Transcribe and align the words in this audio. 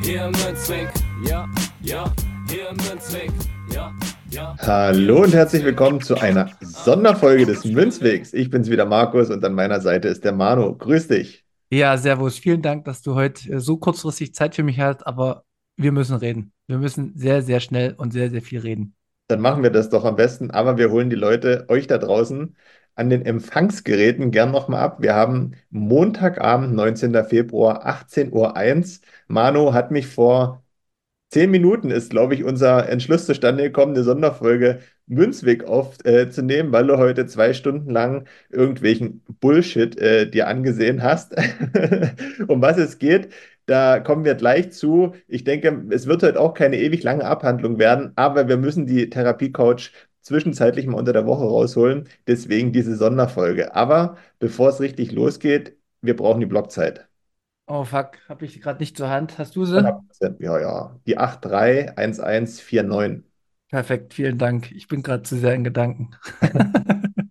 Hier 0.00 0.24
im 0.26 0.32
Münzweg, 0.32 0.88
ja, 1.28 1.48
ja, 1.82 2.12
hier 2.48 2.70
im 2.70 2.76
Münzweg, 2.76 3.30
ja. 3.74 3.92
Ja. 4.30 4.54
Hallo 4.58 5.22
und 5.22 5.32
herzlich 5.32 5.64
willkommen 5.64 6.00
zu 6.00 6.16
einer 6.16 6.50
Sonderfolge 6.60 7.46
des 7.46 7.64
Münzwegs. 7.64 8.34
Ich 8.34 8.50
bin's 8.50 8.68
wieder 8.70 8.84
Markus 8.84 9.30
und 9.30 9.42
an 9.44 9.54
meiner 9.54 9.80
Seite 9.80 10.08
ist 10.08 10.22
der 10.24 10.32
Manu. 10.32 10.76
Grüß 10.76 11.08
dich. 11.08 11.44
Ja, 11.70 11.96
servus. 11.96 12.38
Vielen 12.38 12.60
Dank, 12.60 12.84
dass 12.84 13.02
du 13.02 13.14
heute 13.14 13.50
äh, 13.50 13.60
so 13.60 13.78
kurzfristig 13.78 14.34
Zeit 14.34 14.54
für 14.54 14.62
mich 14.62 14.78
hast, 14.78 15.06
aber 15.06 15.44
wir 15.76 15.92
müssen 15.92 16.16
reden. 16.16 16.52
Wir 16.66 16.78
müssen 16.78 17.12
sehr, 17.16 17.42
sehr 17.42 17.60
schnell 17.60 17.94
und 17.94 18.12
sehr, 18.12 18.30
sehr 18.30 18.42
viel 18.42 18.60
reden. 18.60 18.94
Dann 19.28 19.40
machen 19.40 19.62
wir 19.62 19.70
das 19.70 19.90
doch 19.90 20.04
am 20.04 20.16
besten, 20.16 20.50
aber 20.50 20.78
wir 20.78 20.90
holen 20.90 21.10
die 21.10 21.16
Leute, 21.16 21.66
euch 21.68 21.86
da 21.86 21.98
draußen, 21.98 22.56
an 22.94 23.10
den 23.10 23.24
Empfangsgeräten 23.24 24.30
gern 24.30 24.50
nochmal 24.50 24.80
ab. 24.80 25.02
Wir 25.02 25.14
haben 25.14 25.52
Montagabend, 25.70 26.74
19. 26.74 27.24
Februar, 27.24 27.86
18.01 27.86 29.00
Uhr. 29.02 29.06
Manu 29.28 29.72
hat 29.74 29.90
mich 29.90 30.06
vor 30.08 30.64
zehn 31.30 31.50
Minuten 31.50 31.90
ist, 31.90 32.10
glaube 32.10 32.34
ich, 32.34 32.44
unser 32.44 32.88
Entschluss 32.88 33.26
zustande 33.26 33.64
gekommen, 33.64 33.94
eine 33.94 34.04
Sonderfolge 34.04 34.80
Münzweg 35.06 35.64
aufzunehmen, 35.64 36.70
äh, 36.70 36.72
weil 36.72 36.86
du 36.86 36.98
heute 36.98 37.26
zwei 37.26 37.54
Stunden 37.54 37.90
lang 37.90 38.26
irgendwelchen 38.50 39.22
Bullshit 39.40 39.96
äh, 39.98 40.30
dir 40.30 40.48
angesehen 40.48 41.02
hast. 41.02 41.34
um 42.48 42.62
was 42.62 42.78
es 42.78 42.98
geht, 42.98 43.30
da 43.68 44.00
kommen 44.00 44.24
wir 44.24 44.34
gleich 44.34 44.72
zu. 44.72 45.14
Ich 45.28 45.44
denke, 45.44 45.84
es 45.90 46.06
wird 46.06 46.22
heute 46.22 46.40
auch 46.40 46.54
keine 46.54 46.78
ewig 46.78 47.02
lange 47.02 47.24
Abhandlung 47.24 47.78
werden, 47.78 48.12
aber 48.16 48.48
wir 48.48 48.56
müssen 48.56 48.86
die 48.86 49.10
Therapie-Coach 49.10 49.92
zwischenzeitlich 50.22 50.86
mal 50.86 50.98
unter 50.98 51.12
der 51.12 51.26
Woche 51.26 51.44
rausholen. 51.44 52.08
Deswegen 52.26 52.72
diese 52.72 52.96
Sonderfolge. 52.96 53.74
Aber 53.74 54.16
bevor 54.38 54.70
es 54.70 54.80
richtig 54.80 55.12
losgeht, 55.12 55.76
wir 56.00 56.16
brauchen 56.16 56.40
die 56.40 56.46
Blockzeit. 56.46 57.06
Oh 57.66 57.84
fuck, 57.84 58.18
habe 58.28 58.46
ich 58.46 58.60
gerade 58.62 58.80
nicht 58.80 58.96
zur 58.96 59.10
Hand. 59.10 59.38
Hast 59.38 59.54
du 59.54 59.66
sie? 59.66 59.82
Ja, 60.40 60.60
ja. 60.60 60.96
Die 61.06 61.18
831149. 61.18 63.24
Perfekt, 63.68 64.14
vielen 64.14 64.38
Dank. 64.38 64.72
Ich 64.72 64.88
bin 64.88 65.02
gerade 65.02 65.22
zu 65.22 65.36
sehr 65.36 65.54
in 65.54 65.64
Gedanken. 65.64 66.10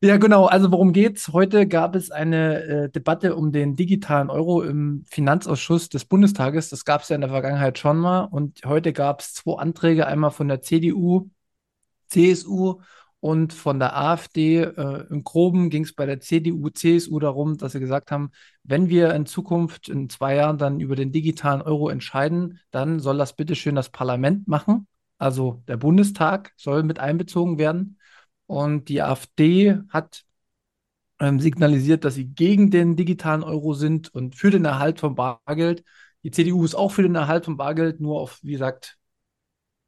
Ja, 0.00 0.16
genau. 0.16 0.46
Also 0.46 0.70
worum 0.70 0.92
geht's? 0.92 1.32
Heute 1.32 1.66
gab 1.66 1.96
es 1.96 2.12
eine 2.12 2.62
äh, 2.62 2.88
Debatte 2.90 3.34
um 3.34 3.50
den 3.50 3.74
digitalen 3.74 4.30
Euro 4.30 4.62
im 4.62 5.04
Finanzausschuss 5.08 5.88
des 5.88 6.04
Bundestages. 6.04 6.68
Das 6.68 6.84
gab 6.84 7.02
es 7.02 7.08
ja 7.08 7.16
in 7.16 7.20
der 7.20 7.30
Vergangenheit 7.30 7.78
schon 7.78 7.98
mal. 7.98 8.20
Und 8.24 8.60
heute 8.64 8.92
gab 8.92 9.20
es 9.20 9.34
zwei 9.34 9.60
Anträge, 9.60 10.06
einmal 10.06 10.30
von 10.30 10.46
der 10.46 10.62
CDU, 10.62 11.30
CSU 12.08 12.80
und 13.18 13.52
von 13.52 13.80
der 13.80 13.96
AfD. 13.96 14.58
Äh, 14.62 15.06
Im 15.10 15.24
Groben 15.24 15.68
ging 15.68 15.82
es 15.82 15.94
bei 15.94 16.06
der 16.06 16.20
CDU, 16.20 16.68
CSU 16.70 17.18
darum, 17.18 17.58
dass 17.58 17.72
sie 17.72 17.80
gesagt 17.80 18.12
haben, 18.12 18.30
wenn 18.62 18.88
wir 18.88 19.12
in 19.14 19.26
Zukunft 19.26 19.88
in 19.88 20.08
zwei 20.08 20.36
Jahren 20.36 20.58
dann 20.58 20.78
über 20.78 20.94
den 20.94 21.10
digitalen 21.10 21.60
Euro 21.60 21.88
entscheiden, 21.88 22.60
dann 22.70 23.00
soll 23.00 23.18
das 23.18 23.34
bitte 23.34 23.56
schön 23.56 23.74
das 23.74 23.90
Parlament 23.90 24.46
machen. 24.46 24.86
Also 25.18 25.64
der 25.66 25.76
Bundestag 25.76 26.52
soll 26.56 26.84
mit 26.84 27.00
einbezogen 27.00 27.58
werden. 27.58 27.97
Und 28.48 28.88
die 28.88 29.02
AfD 29.02 29.78
hat 29.90 30.24
ähm, 31.20 31.38
signalisiert, 31.38 32.04
dass 32.04 32.14
sie 32.14 32.26
gegen 32.26 32.70
den 32.70 32.96
digitalen 32.96 33.42
Euro 33.42 33.74
sind 33.74 34.12
und 34.14 34.36
für 34.36 34.50
den 34.50 34.64
Erhalt 34.64 35.00
von 35.00 35.14
Bargeld. 35.14 35.84
Die 36.22 36.30
CDU 36.30 36.64
ist 36.64 36.74
auch 36.74 36.90
für 36.90 37.02
den 37.02 37.14
Erhalt 37.14 37.44
von 37.44 37.58
Bargeld, 37.58 38.00
nur 38.00 38.20
auf, 38.20 38.38
wie 38.42 38.52
gesagt, 38.52 38.96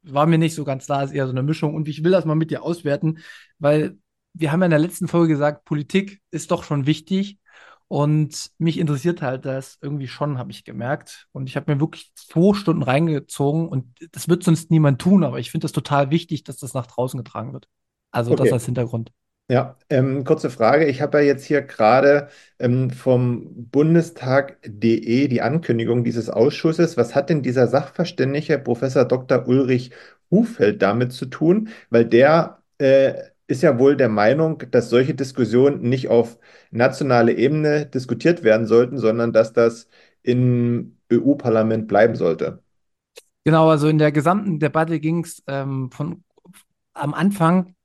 war 0.03 0.27
mir 0.27 0.37
nicht 0.37 0.53
so 0.53 0.63
ganz 0.63 0.85
klar, 0.85 1.03
ist 1.03 1.11
eher 1.11 1.25
so 1.25 1.31
eine 1.31 1.43
Mischung. 1.43 1.73
Und 1.73 1.87
ich 1.87 2.03
will 2.03 2.11
das 2.11 2.25
mal 2.25 2.35
mit 2.35 2.51
dir 2.51 2.63
auswerten, 2.63 3.19
weil 3.57 3.97
wir 4.33 4.51
haben 4.51 4.61
ja 4.61 4.65
in 4.65 4.71
der 4.71 4.79
letzten 4.79 5.07
Folge 5.07 5.33
gesagt, 5.33 5.65
Politik 5.65 6.21
ist 6.29 6.51
doch 6.51 6.63
schon 6.63 6.85
wichtig. 6.85 7.39
Und 7.87 8.51
mich 8.59 8.77
interessiert 8.77 9.23
halt 9.23 9.45
das 9.45 9.79
irgendwie 9.81 10.07
schon, 10.07 10.37
habe 10.37 10.51
ich 10.51 10.65
gemerkt. 10.65 11.27
Und 11.31 11.47
ich 11.47 11.55
habe 11.57 11.73
mir 11.73 11.81
wirklich 11.81 12.13
zwei 12.13 12.53
Stunden 12.53 12.83
reingezogen 12.83 13.67
und 13.67 13.97
das 14.11 14.29
wird 14.29 14.43
sonst 14.43 14.69
niemand 14.71 15.01
tun, 15.01 15.23
aber 15.23 15.39
ich 15.39 15.49
finde 15.51 15.65
das 15.65 15.73
total 15.73 16.11
wichtig, 16.11 16.43
dass 16.43 16.57
das 16.57 16.75
nach 16.75 16.87
draußen 16.87 17.17
getragen 17.17 17.53
wird. 17.53 17.67
Also 18.11 18.31
okay. 18.31 18.43
das 18.43 18.53
als 18.53 18.65
Hintergrund. 18.65 19.11
Ja, 19.49 19.77
ähm, 19.89 20.23
kurze 20.23 20.49
Frage. 20.49 20.85
Ich 20.85 21.01
habe 21.01 21.17
ja 21.19 21.25
jetzt 21.25 21.43
hier 21.43 21.61
gerade 21.61 22.29
ähm, 22.57 22.89
vom 22.89 23.67
Bundestag.de 23.69 25.27
die 25.27 25.41
Ankündigung 25.41 26.05
dieses 26.05 26.29
Ausschusses. 26.29 26.95
Was 26.95 27.15
hat 27.15 27.29
denn 27.29 27.41
dieser 27.41 27.67
Sachverständige 27.67 28.57
Professor 28.59 29.03
Dr. 29.03 29.47
Ulrich 29.47 29.91
Hufeld 30.29 30.81
damit 30.81 31.11
zu 31.11 31.25
tun? 31.25 31.67
Weil 31.89 32.05
der 32.05 32.61
äh, 32.77 33.13
ist 33.47 33.61
ja 33.61 33.77
wohl 33.77 33.97
der 33.97 34.07
Meinung, 34.07 34.63
dass 34.71 34.89
solche 34.89 35.13
Diskussionen 35.13 35.81
nicht 35.81 36.07
auf 36.07 36.39
nationale 36.71 37.33
Ebene 37.33 37.85
diskutiert 37.85 38.43
werden 38.43 38.65
sollten, 38.67 38.97
sondern 38.97 39.33
dass 39.33 39.51
das 39.51 39.89
im 40.23 40.95
EU-Parlament 41.11 41.89
bleiben 41.89 42.15
sollte. 42.15 42.63
Genau, 43.43 43.69
also 43.69 43.89
in 43.89 43.97
der 43.97 44.13
gesamten 44.13 44.59
Debatte 44.59 45.01
ging 45.01 45.25
es 45.25 45.43
ähm, 45.47 45.91
von 45.91 46.23
am 46.93 47.13
Anfang 47.13 47.75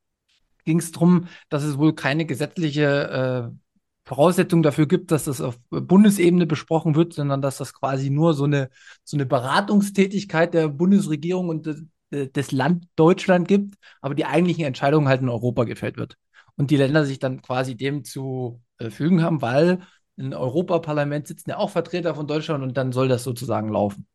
ging 0.67 0.79
es 0.81 0.93
darum, 0.93 1.29
dass 1.49 1.63
es 1.63 1.79
wohl 1.79 1.95
keine 1.95 2.27
gesetzliche 2.27 3.53
äh, 3.53 3.57
Voraussetzung 4.05 4.63
dafür 4.63 4.87
gibt, 4.87 5.11
dass 5.11 5.25
das 5.25 5.41
auf 5.41 5.59
Bundesebene 5.71 6.47
besprochen 6.47 6.95
wird, 6.95 7.15
sondern 7.15 7.41
dass 7.43 7.57
das 7.57 7.73
quasi 7.73 8.11
nur 8.11 8.35
so 8.35 8.45
eine, 8.45 8.71
so 9.03 9.17
eine 9.17 9.27
Beratungstätigkeit 9.27 10.55
der 10.55 10.69
Bundesregierung 10.69 11.49
und 11.49 11.67
des, 11.67 11.83
des 12.11 12.53
Land 12.53 12.87
Deutschland 12.95 13.49
gibt, 13.49 13.75
aber 14.01 14.15
die 14.15 14.27
eigentlichen 14.27 14.65
Entscheidungen 14.65 15.09
halt 15.09 15.23
in 15.23 15.29
Europa 15.29 15.65
gefällt 15.65 15.97
wird. 15.97 16.17
Und 16.57 16.71
die 16.71 16.77
Länder 16.77 17.05
sich 17.05 17.19
dann 17.19 17.43
quasi 17.43 17.77
dem 17.77 18.05
zu 18.05 18.63
äh, 18.79 18.91
fügen 18.91 19.23
haben, 19.23 19.43
weil 19.43 19.81
im 20.17 20.33
Europaparlament 20.33 21.27
sitzen 21.27 21.51
ja 21.51 21.59
auch 21.59 21.71
Vertreter 21.71 22.15
von 22.15 22.27
Deutschland 22.27 22.63
und 22.63 22.77
dann 22.77 22.93
soll 22.93 23.09
das 23.09 23.25
sozusagen 23.25 23.71
laufen. 23.71 24.07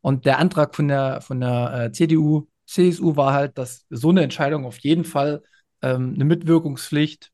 Und 0.00 0.24
der 0.24 0.38
Antrag 0.38 0.74
von 0.74 0.88
der, 0.88 1.20
von 1.20 1.40
der 1.40 1.86
äh, 1.86 1.92
CDU, 1.92 2.48
CSU 2.66 3.16
war 3.16 3.32
halt, 3.32 3.58
dass 3.58 3.86
so 3.90 4.10
eine 4.10 4.22
Entscheidung 4.22 4.64
auf 4.66 4.78
jeden 4.78 5.04
Fall 5.04 5.42
ähm, 5.82 6.14
eine 6.14 6.24
Mitwirkungspflicht 6.24 7.32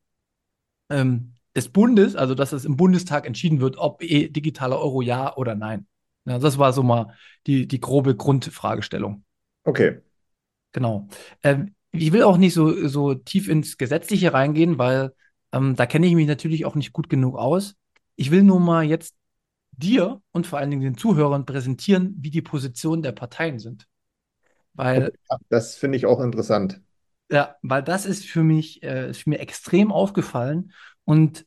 ähm, 0.90 1.34
des 1.54 1.68
Bundes, 1.68 2.16
also 2.16 2.34
dass 2.34 2.52
es 2.52 2.64
im 2.64 2.76
Bundestag 2.76 3.26
entschieden 3.26 3.60
wird, 3.60 3.76
ob 3.78 4.02
e 4.02 4.28
digitaler 4.28 4.78
Euro 4.78 5.02
ja 5.02 5.36
oder 5.36 5.54
nein. 5.54 5.86
Ja, 6.24 6.38
das 6.38 6.58
war 6.58 6.72
so 6.72 6.82
mal 6.82 7.14
die, 7.46 7.66
die 7.66 7.80
grobe 7.80 8.14
Grundfragestellung. 8.14 9.24
Okay. 9.64 10.00
Genau. 10.72 11.08
Ähm, 11.42 11.74
ich 11.90 12.12
will 12.12 12.22
auch 12.22 12.36
nicht 12.36 12.54
so, 12.54 12.86
so 12.86 13.14
tief 13.14 13.48
ins 13.48 13.78
Gesetzliche 13.78 14.32
reingehen, 14.32 14.78
weil 14.78 15.12
ähm, 15.52 15.74
da 15.74 15.86
kenne 15.86 16.06
ich 16.06 16.14
mich 16.14 16.26
natürlich 16.26 16.66
auch 16.66 16.74
nicht 16.74 16.92
gut 16.92 17.08
genug 17.08 17.36
aus. 17.36 17.76
Ich 18.16 18.30
will 18.30 18.42
nur 18.42 18.60
mal 18.60 18.84
jetzt 18.84 19.14
dir 19.72 20.20
und 20.32 20.46
vor 20.46 20.58
allen 20.58 20.70
Dingen 20.70 20.82
den 20.82 20.98
Zuhörern 20.98 21.46
präsentieren, 21.46 22.14
wie 22.18 22.30
die 22.30 22.42
Positionen 22.42 23.02
der 23.02 23.12
Parteien 23.12 23.58
sind. 23.58 23.86
Weil, 24.74 25.12
das 25.48 25.76
finde 25.76 25.96
ich 25.96 26.06
auch 26.06 26.20
interessant. 26.20 26.80
Ja, 27.30 27.56
weil 27.62 27.82
das 27.82 28.06
ist 28.06 28.24
für 28.24 28.42
mich, 28.42 28.82
äh, 28.82 29.10
ist 29.10 29.26
mir 29.26 29.38
extrem 29.38 29.92
aufgefallen 29.92 30.72
und 31.04 31.46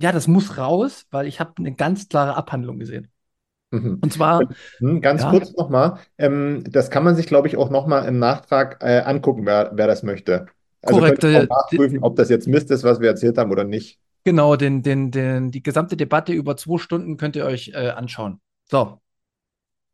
ja, 0.00 0.12
das 0.12 0.28
muss 0.28 0.58
raus, 0.58 1.06
weil 1.10 1.26
ich 1.26 1.40
habe 1.40 1.54
eine 1.58 1.74
ganz 1.74 2.08
klare 2.08 2.36
Abhandlung 2.36 2.78
gesehen. 2.78 3.08
Mhm. 3.70 3.98
Und 4.00 4.12
zwar. 4.12 4.48
Hm, 4.78 5.00
ganz 5.00 5.22
ja, 5.22 5.30
kurz 5.30 5.54
nochmal, 5.56 5.98
ähm, 6.16 6.64
das 6.68 6.90
kann 6.90 7.04
man 7.04 7.16
sich, 7.16 7.26
glaube 7.26 7.48
ich, 7.48 7.56
auch 7.56 7.70
nochmal 7.70 8.06
im 8.06 8.18
Nachtrag 8.18 8.78
äh, 8.82 9.00
angucken, 9.00 9.44
wer, 9.46 9.72
wer 9.74 9.86
das 9.86 10.02
möchte. 10.02 10.46
Also 10.82 11.00
korrekt. 11.00 11.24
Äh, 11.24 11.46
nachprüfen, 11.46 11.98
ob 12.02 12.16
das 12.16 12.28
jetzt 12.28 12.46
Mist 12.46 12.70
ist, 12.70 12.84
was 12.84 13.00
wir 13.00 13.08
erzählt 13.08 13.36
haben 13.38 13.50
oder 13.50 13.64
nicht. 13.64 13.98
Genau, 14.24 14.56
den, 14.56 14.82
den, 14.82 15.10
den, 15.10 15.50
die 15.50 15.62
gesamte 15.62 15.96
Debatte 15.96 16.32
über 16.32 16.56
zwei 16.56 16.78
Stunden 16.78 17.16
könnt 17.16 17.36
ihr 17.36 17.44
euch 17.44 17.72
äh, 17.74 17.90
anschauen. 17.90 18.40
So. 18.70 19.00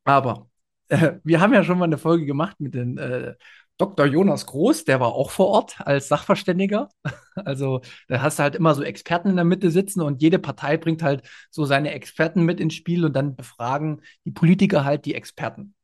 Aber 0.05 0.49
äh, 0.88 1.12
wir 1.25 1.41
haben 1.41 1.55
ja 1.55 1.65
schon 1.65 1.79
mal 1.79 1.87
eine 1.87 1.99
Folge 1.99 2.26
gemacht 2.26 2.61
mit 2.61 2.75
den 2.75 2.99
äh, 2.99 3.35
Dr. 3.76 4.06
Jonas 4.06 4.47
Groß, 4.47 4.85
der 4.85 5.00
war 5.00 5.12
auch 5.15 5.31
vor 5.31 5.49
Ort 5.49 5.81
als 5.81 6.09
Sachverständiger. 6.09 6.88
Also 7.37 7.81
da 8.06 8.23
hast 8.23 8.38
du 8.38 8.44
halt 8.44 8.55
immer 8.55 8.76
so 8.76 8.85
Experten 8.85 9.29
in 9.29 9.35
der 9.35 9.44
Mitte 9.44 9.73
sitzen 9.73 10.03
und 10.03 10.23
jede 10.23 10.38
Partei 10.38 10.76
bringt 10.76 11.03
halt 11.03 11.29
so 11.50 11.65
seine 11.65 11.91
Experten 11.91 12.44
mit 12.44 12.61
ins 12.61 12.75
Spiel 12.75 13.05
und 13.05 13.12
dann 13.15 13.35
befragen 13.35 14.03
die 14.25 14.31
Politiker 14.31 14.85
halt 14.85 15.05
die 15.05 15.17
Experten. 15.17 15.75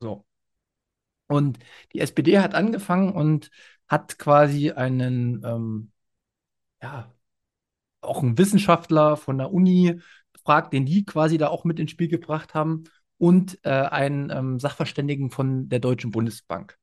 So. 0.00 0.24
Und 1.28 1.58
die 1.92 2.00
SPD 2.00 2.38
hat 2.38 2.54
angefangen 2.54 3.12
und 3.12 3.50
hat 3.88 4.18
quasi 4.18 4.70
einen, 4.70 5.44
ähm, 5.44 5.92
ja, 6.82 7.12
auch 8.00 8.22
einen 8.22 8.38
Wissenschaftler 8.38 9.16
von 9.16 9.38
der 9.38 9.52
Uni 9.52 10.00
gefragt, 10.32 10.72
den 10.72 10.86
die 10.86 11.04
quasi 11.04 11.38
da 11.38 11.48
auch 11.48 11.64
mit 11.64 11.80
ins 11.80 11.90
Spiel 11.92 12.08
gebracht 12.08 12.54
haben 12.54 12.84
und 13.18 13.58
äh, 13.64 13.70
einen 13.70 14.30
ähm, 14.30 14.60
Sachverständigen 14.60 15.30
von 15.30 15.68
der 15.68 15.80
Deutschen 15.80 16.10
Bundesbank. 16.12 16.78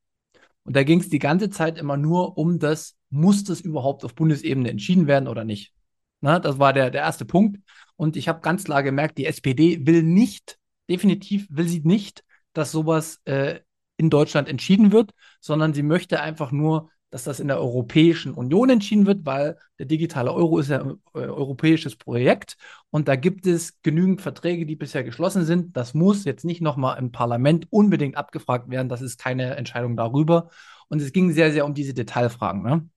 Und 0.64 0.76
da 0.76 0.84
ging 0.84 1.00
es 1.00 1.10
die 1.10 1.20
ganze 1.20 1.50
Zeit 1.50 1.78
immer 1.78 1.98
nur 1.98 2.38
um 2.38 2.60
das, 2.60 2.96
muss 3.10 3.44
das 3.44 3.62
überhaupt 3.62 4.06
auf 4.06 4.16
Bundesebene 4.16 4.70
entschieden 4.70 5.08
werden 5.08 5.28
oder 5.28 5.44
nicht? 5.44 5.74
Na, 6.22 6.40
das 6.40 6.58
war 6.58 6.72
der, 6.72 6.90
der 6.90 7.02
erste 7.02 7.26
Punkt. 7.26 7.60
Und 7.96 8.16
ich 8.16 8.28
habe 8.28 8.42
ganz 8.42 8.64
klar 8.64 8.82
gemerkt, 8.82 9.18
die 9.18 9.26
SPD 9.26 9.86
will 9.86 10.04
nicht, 10.04 10.58
definitiv 10.90 11.48
will 11.50 11.68
sie 11.68 11.82
nicht, 11.82 12.24
dass 12.54 12.72
sowas 12.72 13.20
äh, 13.26 13.60
in 13.98 14.10
Deutschland 14.10 14.48
entschieden 14.48 14.92
wird, 14.92 15.12
sondern 15.42 15.74
sie 15.74 15.84
möchte 15.84 16.22
einfach 16.22 16.52
nur, 16.52 16.90
dass 17.14 17.26
das 17.26 17.40
in 17.40 17.48
der 17.48 17.60
Europäischen 17.60 18.34
Union 18.34 18.72
entschieden 18.72 19.06
wird, 19.06 19.24
weil 19.24 19.60
der 19.78 19.86
digitale 19.86 20.34
Euro 20.34 20.58
ist 20.58 20.70
ja 20.70 20.82
ein 20.82 21.00
äh, 21.14 21.20
europäisches 21.20 21.96
Projekt 21.96 22.58
und 22.90 23.08
da 23.08 23.16
gibt 23.16 23.46
es 23.46 23.80
genügend 23.84 24.20
Verträge, 24.20 24.66
die 24.66 24.76
bisher 24.76 25.04
geschlossen 25.04 25.46
sind. 25.46 25.78
Das 25.78 25.94
muss 25.94 26.26
jetzt 26.26 26.44
nicht 26.44 26.60
nochmal 26.60 26.98
im 26.98 27.12
Parlament 27.12 27.68
unbedingt 27.70 28.18
abgefragt 28.18 28.68
werden. 28.72 28.90
Das 28.90 29.04
ist 29.04 29.20
keine 29.20 29.56
Entscheidung 29.58 29.96
darüber. 29.96 30.50
Und 30.88 31.04
es 31.04 31.14
ging 31.14 31.32
sehr, 31.32 31.52
sehr 31.52 31.66
um 31.66 31.76
diese 31.76 31.94
Detailfragen. 31.94 32.64
Ne? 32.64 32.90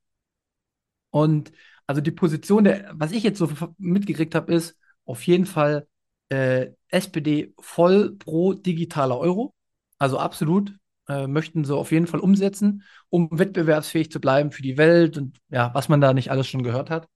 Und 1.11 1.53
also 1.87 2.01
die 2.01 2.11
Position, 2.11 2.65
der, 2.65 2.93
was 2.95 3.13
ich 3.13 3.23
jetzt 3.23 3.39
so 3.39 3.51
mitgekriegt 3.77 4.35
habe, 4.35 4.55
ist 4.55 4.79
auf 5.05 5.27
jeden 5.27 5.45
Fall 5.45 5.89
äh, 6.31 6.69
SPD 6.89 7.53
voll 7.61 8.17
pro 8.17 8.55
digitaler 8.55 9.19
Euro. 9.19 9.55
Also 9.99 10.19
absolut 10.19 10.73
äh, 11.09 11.27
möchten 11.27 11.65
sie 11.65 11.75
auf 11.75 11.93
jeden 11.93 12.07
Fall 12.07 12.21
umsetzen, 12.21 12.83
um 13.09 13.29
wettbewerbsfähig 13.31 14.11
zu 14.11 14.21
bleiben 14.21 14.51
für 14.51 14.63
die 14.63 14.79
Welt 14.79 15.17
und 15.19 15.39
ja, 15.49 15.73
was 15.75 15.89
man 15.89 16.01
da 16.01 16.13
nicht 16.13 16.31
alles 16.31 16.47
schon 16.49 16.63
gehört 16.63 16.91
hat. 16.91 17.09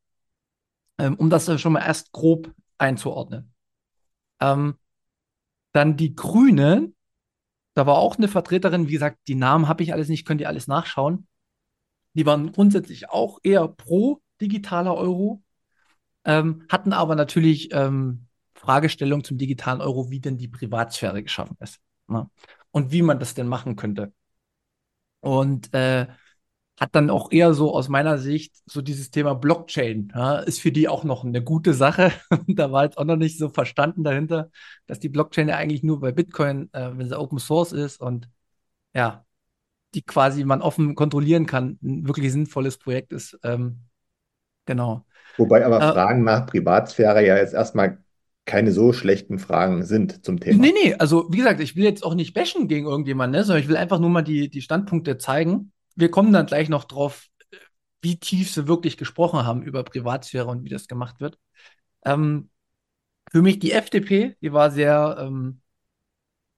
Ähm, 0.99 1.17
um 1.17 1.31
das 1.31 1.61
schon 1.61 1.73
mal 1.73 1.85
erst 1.85 2.13
grob 2.13 2.53
einzuordnen. 2.79 3.53
Ähm, 4.41 4.75
dann 5.73 5.97
die 5.97 6.15
Grünen, 6.15 6.95
da 7.75 7.87
war 7.87 7.97
auch 7.97 8.17
eine 8.17 8.29
Vertreterin, 8.29 8.89
wie 8.89 8.93
gesagt, 8.93 9.19
die 9.29 9.35
Namen 9.35 9.69
habe 9.69 9.83
ich 9.83 9.93
alles 9.93 10.09
nicht, 10.09 10.27
könnt 10.27 10.41
ihr 10.41 10.49
alles 10.49 10.67
nachschauen. 10.67 11.27
Die 12.15 12.27
waren 12.27 12.53
grundsätzlich 12.53 13.09
auch 13.11 13.39
eher 13.43 13.69
pro 13.69 14.21
digitaler 14.41 14.95
Euro, 14.95 15.43
ähm, 16.25 16.67
hatten 16.69 16.93
aber 16.93 17.15
natürlich 17.15 17.73
ähm, 17.73 18.27
Fragestellungen 18.55 19.25
zum 19.25 19.39
digitalen 19.39 19.81
Euro, 19.81 20.11
wie 20.11 20.21
denn 20.21 20.39
die 20.39 20.49
Privatsphäre 20.49 21.23
geschaffen 21.23 21.57
ist. 21.61 21.79
Ne? 22.09 22.29
Und 22.73 22.93
wie 22.93 23.03
man 23.03 23.19
das 23.19 23.35
denn 23.35 23.49
machen 23.49 23.77
könnte. 23.77 24.13
Und 25.21 25.75
äh, 25.75 26.07
hat 26.81 26.95
dann 26.95 27.11
auch 27.11 27.31
eher 27.31 27.53
so 27.53 27.75
aus 27.75 27.89
meiner 27.91 28.17
Sicht 28.17 28.57
so 28.65 28.81
dieses 28.81 29.11
Thema 29.11 29.35
Blockchain, 29.35 30.13
ja, 30.15 30.39
ist 30.39 30.61
für 30.61 30.73
die 30.73 30.89
auch 30.89 31.05
noch 31.05 31.25
eine 31.25 31.45
gute 31.45 31.75
Sache. 31.75 32.11
da 32.49 32.73
war 32.73 32.85
jetzt 32.85 32.97
auch 32.97 33.05
noch 33.05 33.17
nicht 33.17 33.39
so 33.39 33.51
verstanden 33.51 34.03
dahinter, 34.03 34.51
dass 34.87 34.99
die 34.99 35.11
Blockchain 35.11 35.49
ja 35.49 35.57
eigentlich 35.57 35.83
nur 35.83 36.01
bei 36.01 36.11
Bitcoin, 36.11 36.71
äh, 36.73 36.91
wenn 36.97 37.07
sie 37.07 37.19
Open 37.19 37.39
Source 37.39 37.73
ist 37.73 38.01
und 38.01 38.31
ja, 38.95 39.27
die 39.95 40.03
quasi 40.03 40.43
man 40.45 40.63
offen 40.63 40.95
kontrollieren 40.95 41.45
kann, 41.45 41.79
ein 41.83 42.07
wirklich 42.07 42.33
sinnvolles 42.33 42.79
Projekt 42.79 43.13
ist. 43.13 43.39
Ähm, 43.43 43.81
genau. 44.65 45.05
Wobei 45.37 45.67
aber 45.67 45.83
äh, 45.83 45.93
Fragen 45.93 46.25
nach 46.25 46.47
Privatsphäre 46.47 47.27
ja 47.27 47.37
jetzt 47.37 47.53
erstmal 47.53 47.99
keine 48.45 48.73
so 48.73 48.93
schlechten 48.93 49.39
Fragen 49.39 49.85
sind 49.85 50.25
zum 50.25 50.41
Thema. 50.41 50.61
Nee, 50.61 50.73
nee, 50.73 50.95
also 50.95 51.27
wie 51.31 51.37
gesagt, 51.37 51.61
ich 51.61 51.77
will 51.77 51.85
jetzt 51.85 52.05
auch 52.05 52.15
nicht 52.15 52.35
bashen 52.35 52.69
gegen 52.69 52.87
irgendjemanden, 52.87 53.39
ne, 53.39 53.45
sondern 53.45 53.63
ich 53.63 53.69
will 53.69 53.77
einfach 53.77 53.99
nur 53.99 54.11
mal 54.11 54.23
die, 54.23 54.49
die 54.49 54.63
Standpunkte 54.63 55.19
zeigen. 55.19 55.73
Wir 55.95 56.11
kommen 56.11 56.33
dann 56.33 56.47
gleich 56.47 56.69
noch 56.69 56.85
drauf, 56.85 57.27
wie 58.03 58.19
tief 58.19 58.51
sie 58.51 58.67
wirklich 58.67 58.97
gesprochen 58.97 59.45
haben 59.45 59.63
über 59.63 59.85
Privatsphäre 59.85 60.47
und 60.47 60.65
wie 60.65 60.69
das 60.71 60.89
gemacht 60.89 61.21
wird. 61.21 61.39
Ähm, 62.05 62.51
für 63.31 63.43
mich 63.43 63.59
die 63.59 63.73
FDP, 63.73 64.37
die 64.43 64.53
war 64.53 64.71
sehr, 64.71 65.17
ähm, 65.21 65.61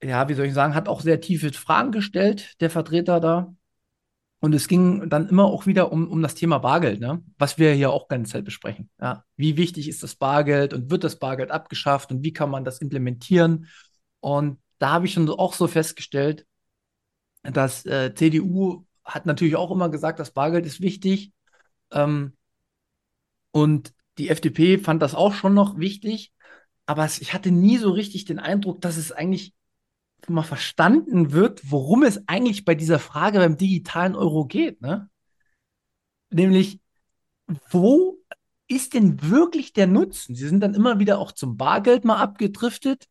ja, 0.01 0.27
wie 0.29 0.33
soll 0.33 0.47
ich 0.47 0.53
sagen, 0.53 0.75
hat 0.75 0.87
auch 0.87 1.01
sehr 1.01 1.21
tiefe 1.21 1.51
Fragen 1.53 1.91
gestellt, 1.91 2.59
der 2.61 2.69
Vertreter 2.69 3.19
da. 3.19 3.53
Und 4.43 4.53
es 4.53 4.67
ging 4.67 5.09
dann 5.09 5.29
immer 5.29 5.45
auch 5.45 5.67
wieder 5.67 5.93
um, 5.93 6.11
um 6.11 6.21
das 6.21 6.35
Thema 6.35 6.57
Bargeld, 6.57 6.99
ne? 6.99 7.23
was 7.37 7.57
wir 7.57 7.71
hier 7.71 7.91
auch 7.91 8.09
ganz 8.09 8.31
Zeit 8.31 8.43
besprechen. 8.43 8.89
Ja? 8.99 9.23
Wie 9.37 9.55
wichtig 9.55 9.87
ist 9.87 10.03
das 10.03 10.15
Bargeld 10.15 10.73
und 10.73 10.91
wird 10.91 11.05
das 11.05 11.17
Bargeld 11.17 11.49
abgeschafft 11.49 12.11
und 12.11 12.25
wie 12.25 12.33
kann 12.33 12.49
man 12.49 12.65
das 12.65 12.79
implementieren? 12.79 13.69
Und 14.19 14.59
da 14.79 14.91
habe 14.91 15.05
ich 15.05 15.13
schon 15.13 15.29
auch 15.29 15.53
so 15.53 15.67
festgestellt, 15.67 16.45
dass 17.43 17.85
äh, 17.85 18.13
CDU 18.13 18.85
hat 19.05 19.25
natürlich 19.25 19.55
auch 19.55 19.71
immer 19.71 19.87
gesagt, 19.87 20.19
das 20.19 20.31
Bargeld 20.31 20.65
ist 20.65 20.81
wichtig. 20.81 21.31
Ähm, 21.91 22.35
und 23.51 23.93
die 24.17 24.27
FDP 24.27 24.77
fand 24.77 25.01
das 25.01 25.15
auch 25.15 25.33
schon 25.33 25.53
noch 25.53 25.77
wichtig. 25.77 26.33
Aber 26.85 27.05
ich 27.05 27.33
hatte 27.33 27.51
nie 27.51 27.77
so 27.77 27.91
richtig 27.91 28.25
den 28.25 28.39
Eindruck, 28.39 28.81
dass 28.81 28.97
es 28.97 29.13
eigentlich 29.13 29.53
mal 30.29 30.43
verstanden 30.43 31.31
wird, 31.31 31.71
worum 31.71 32.03
es 32.03 32.27
eigentlich 32.27 32.65
bei 32.65 32.75
dieser 32.75 32.99
Frage 32.99 33.39
beim 33.39 33.57
digitalen 33.57 34.15
Euro 34.15 34.45
geht. 34.45 34.81
Ne? 34.81 35.09
Nämlich, 36.31 36.79
wo 37.69 38.19
ist 38.67 38.93
denn 38.93 39.21
wirklich 39.21 39.73
der 39.73 39.87
Nutzen? 39.87 40.35
Sie 40.35 40.47
sind 40.47 40.61
dann 40.61 40.73
immer 40.73 40.99
wieder 40.99 41.19
auch 41.19 41.31
zum 41.31 41.57
Bargeld 41.57 42.05
mal 42.05 42.17
abgedriftet. 42.17 43.07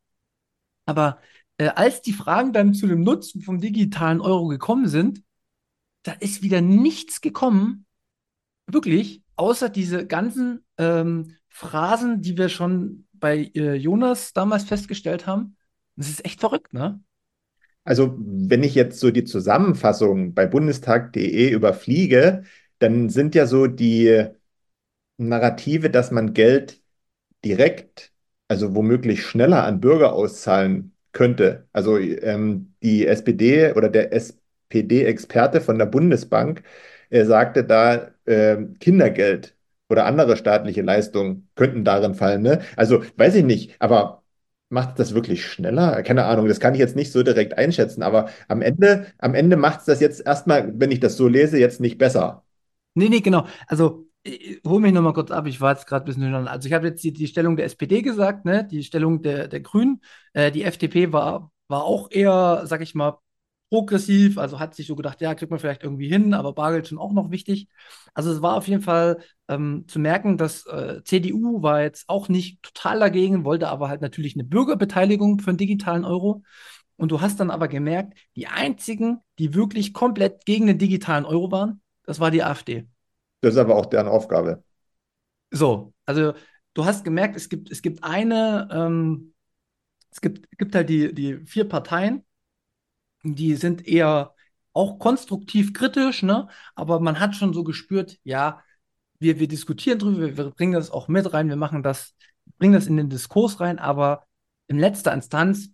Aber 0.85 1.19
äh, 1.57 1.67
als 1.67 2.01
die 2.01 2.13
Fragen 2.13 2.53
dann 2.53 2.73
zu 2.73 2.87
dem 2.87 3.03
Nutzen 3.03 3.41
vom 3.41 3.59
digitalen 3.59 4.21
Euro 4.21 4.47
gekommen 4.47 4.87
sind, 4.87 5.23
da 6.03 6.13
ist 6.13 6.41
wieder 6.41 6.61
nichts 6.61 7.21
gekommen, 7.21 7.85
wirklich, 8.67 9.23
außer 9.35 9.69
diese 9.69 10.05
ganzen 10.05 10.65
ähm, 10.77 11.37
Phrasen, 11.47 12.21
die 12.21 12.37
wir 12.37 12.49
schon 12.49 13.07
bei 13.13 13.51
äh, 13.55 13.75
Jonas 13.75 14.33
damals 14.33 14.65
festgestellt 14.65 15.27
haben. 15.27 15.55
Das 15.95 16.09
ist 16.09 16.25
echt 16.25 16.39
verrückt, 16.39 16.73
ne? 16.73 17.01
Also, 17.85 18.15
wenn 18.17 18.63
ich 18.63 18.75
jetzt 18.75 18.99
so 18.99 19.11
die 19.11 19.25
Zusammenfassung 19.25 20.33
bei 20.33 20.45
bundestag.de 20.45 21.49
überfliege, 21.51 22.43
dann 22.79 23.09
sind 23.09 23.35
ja 23.35 23.45
so 23.45 23.67
die 23.67 24.25
Narrative, 25.17 25.89
dass 25.89 26.11
man 26.11 26.33
Geld 26.33 26.81
direkt, 27.45 28.13
also 28.47 28.75
womöglich 28.75 29.25
schneller 29.25 29.65
an 29.65 29.81
Bürger 29.81 30.13
auszahlen 30.13 30.95
könnte. 31.11 31.67
Also 31.73 31.97
ähm, 31.99 32.75
die 32.83 33.07
SPD 33.07 33.73
oder 33.73 33.89
der 33.89 34.13
SPD-Experte 34.13 35.61
von 35.61 35.79
der 35.79 35.85
Bundesbank 35.87 36.63
äh, 37.09 37.25
sagte 37.25 37.63
da, 37.65 38.11
äh, 38.25 38.57
Kindergeld 38.79 39.55
oder 39.89 40.05
andere 40.05 40.37
staatliche 40.37 40.81
Leistungen 40.81 41.49
könnten 41.55 41.85
darin 41.85 42.15
fallen. 42.15 42.41
Ne? 42.41 42.61
Also 42.75 43.03
weiß 43.17 43.35
ich 43.35 43.43
nicht, 43.45 43.75
aber 43.81 44.22
macht 44.73 44.99
das 44.99 45.13
wirklich 45.13 45.45
schneller? 45.45 46.03
Keine 46.03 46.25
Ahnung, 46.25 46.47
das 46.47 46.59
kann 46.59 46.73
ich 46.73 46.79
jetzt 46.79 46.95
nicht 46.95 47.11
so 47.11 47.23
direkt 47.23 47.57
einschätzen, 47.57 48.03
aber 48.03 48.29
am 48.47 48.61
Ende, 48.61 49.07
am 49.19 49.35
Ende 49.35 49.55
macht 49.55 49.81
es 49.81 49.85
das 49.85 49.99
jetzt 50.01 50.25
erstmal, 50.25 50.73
wenn 50.79 50.91
ich 50.91 50.99
das 50.99 51.15
so 51.15 51.27
lese, 51.27 51.59
jetzt 51.59 51.79
nicht 51.79 51.97
besser. 51.97 52.43
Nee, 52.95 53.09
nee, 53.09 53.21
genau. 53.21 53.45
Also 53.67 54.07
hol 54.65 54.79
mich 54.79 54.93
nochmal 54.93 55.13
kurz 55.13 55.31
ab, 55.31 55.47
ich 55.47 55.59
war 55.61 55.73
jetzt 55.73 55.87
gerade 55.87 56.05
ein 56.05 56.07
bisschen 56.07 56.29
hören. 56.29 56.47
Also 56.47 56.67
ich 56.67 56.73
habe 56.73 56.87
jetzt 56.87 57.03
die, 57.03 57.13
die, 57.13 57.27
Stellung 57.27 57.55
der 57.57 57.65
SPD 57.65 58.01
gesagt, 58.01 58.45
ne? 58.45 58.65
die 58.65 58.83
Stellung 58.83 59.21
der, 59.21 59.47
der 59.47 59.59
Grünen. 59.61 60.01
Äh, 60.33 60.51
die 60.51 60.63
FDP 60.63 61.11
war, 61.11 61.51
war 61.67 61.83
auch 61.83 62.09
eher, 62.11 62.63
sag 62.65 62.81
ich 62.81 62.95
mal, 62.95 63.19
progressiv, 63.73 64.37
also 64.37 64.59
hat 64.59 64.75
sich 64.75 64.85
so 64.85 64.95
gedacht, 64.95 65.19
ja, 65.19 65.33
kriegt 65.33 65.49
man 65.49 65.59
vielleicht 65.59 65.81
irgendwie 65.81 66.07
hin, 66.07 66.35
aber 66.35 66.53
Bargeld 66.53 66.87
schon 66.87 66.99
auch 66.99 67.11
noch 67.11 67.31
wichtig. 67.31 67.67
Also 68.13 68.31
es 68.31 68.39
war 68.43 68.55
auf 68.55 68.67
jeden 68.67 68.83
Fall 68.83 69.17
ähm, 69.47 69.85
zu 69.87 69.97
merken, 69.97 70.37
dass 70.37 70.67
äh, 70.67 71.01
CDU 71.03 71.63
war 71.63 71.81
jetzt 71.81 72.07
auch 72.07 72.29
nicht 72.29 72.61
total 72.61 72.99
dagegen, 72.99 73.45
wollte 73.45 73.69
aber 73.69 73.89
halt 73.89 74.01
natürlich 74.01 74.35
eine 74.35 74.43
Bürgerbeteiligung 74.43 75.39
für 75.39 75.49
einen 75.49 75.57
digitalen 75.57 76.05
Euro. 76.05 76.43
Und 76.97 77.09
du 77.11 77.19
hast 77.19 77.39
dann 77.39 77.49
aber 77.49 77.67
gemerkt, 77.67 78.15
die 78.35 78.45
einzigen, 78.45 79.21
die 79.39 79.55
wirklich 79.55 79.91
komplett 79.91 80.45
gegen 80.45 80.67
den 80.67 80.77
digitalen 80.77 81.25
Euro 81.25 81.51
waren, 81.51 81.81
das 82.03 82.19
war 82.19 82.29
die 82.29 82.43
AfD. 82.43 82.85
Das 83.41 83.55
ist 83.55 83.59
aber 83.59 83.75
auch 83.75 83.87
deren 83.87 84.07
Aufgabe. 84.07 84.63
So, 85.49 85.95
also 86.05 86.33
du 86.75 86.85
hast 86.85 87.03
gemerkt, 87.03 87.35
es 87.35 87.49
gibt, 87.49 87.71
es 87.71 87.81
gibt 87.81 88.03
eine, 88.03 88.69
ähm, 88.71 89.33
es 90.11 90.21
gibt, 90.21 90.47
gibt 90.59 90.75
halt 90.75 90.89
die, 90.89 91.11
die 91.11 91.37
vier 91.37 91.67
Parteien, 91.67 92.23
die 93.23 93.55
sind 93.55 93.87
eher 93.87 94.33
auch 94.73 94.99
konstruktiv 94.99 95.73
kritisch, 95.73 96.23
ne? 96.23 96.47
aber 96.75 96.99
man 96.99 97.19
hat 97.19 97.35
schon 97.35 97.53
so 97.53 97.63
gespürt, 97.63 98.19
ja, 98.23 98.63
wir, 99.19 99.39
wir 99.39 99.47
diskutieren 99.47 99.99
drüber, 99.99 100.37
wir 100.37 100.51
bringen 100.51 100.73
das 100.73 100.91
auch 100.91 101.07
mit 101.07 101.31
rein, 101.33 101.49
wir 101.49 101.55
machen 101.55 101.83
das, 101.83 102.15
bringen 102.57 102.73
das 102.73 102.87
in 102.87 102.97
den 102.97 103.09
Diskurs 103.09 103.59
rein, 103.59 103.79
aber 103.79 104.25
in 104.67 104.79
letzter 104.79 105.13
Instanz 105.13 105.69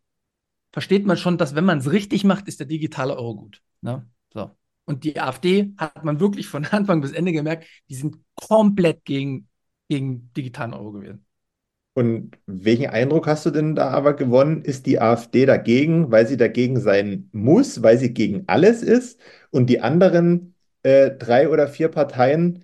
versteht 0.72 1.06
man 1.06 1.18
schon, 1.18 1.38
dass 1.38 1.56
wenn 1.56 1.66
man 1.66 1.80
es 1.80 1.92
richtig 1.92 2.24
macht, 2.24 2.48
ist 2.48 2.60
der 2.60 2.68
digitale 2.68 3.16
Euro 3.16 3.36
gut. 3.36 3.62
Ne? 3.82 4.08
So. 4.34 4.52
Und 4.86 5.04
die 5.04 5.20
AfD 5.20 5.74
hat 5.78 6.04
man 6.04 6.20
wirklich 6.20 6.48
von 6.48 6.66
Anfang 6.72 7.02
bis 7.02 7.12
Ende 7.12 7.32
gemerkt, 7.32 7.68
die 7.90 7.96
sind 7.96 8.18
komplett 8.36 9.06
gegen, 9.06 9.48
gegen 9.88 10.32
digitalen 10.34 10.74
Euro 10.74 10.92
gewesen. 10.92 11.26
Und 11.94 12.38
welchen 12.46 12.88
Eindruck 12.90 13.28
hast 13.28 13.46
du 13.46 13.52
denn 13.52 13.76
da 13.76 13.90
aber 13.90 14.14
gewonnen? 14.16 14.62
Ist 14.64 14.86
die 14.86 15.00
AfD 15.02 15.46
dagegen, 15.46 16.12
weil 16.12 16.28
sie 16.28 16.38
dagegen 16.38 16.80
sein 16.80 17.30
muss, 17.34 17.84
weil 17.84 17.98
sie 17.98 18.14
gegen 18.14 18.44
alles 18.48 18.84
ist? 18.84 19.20
Und 19.52 19.68
die 19.70 19.82
anderen 19.82 20.56
äh, 20.84 21.12
drei 21.12 21.50
oder 21.50 21.68
vier 21.68 21.90
Parteien 21.90 22.64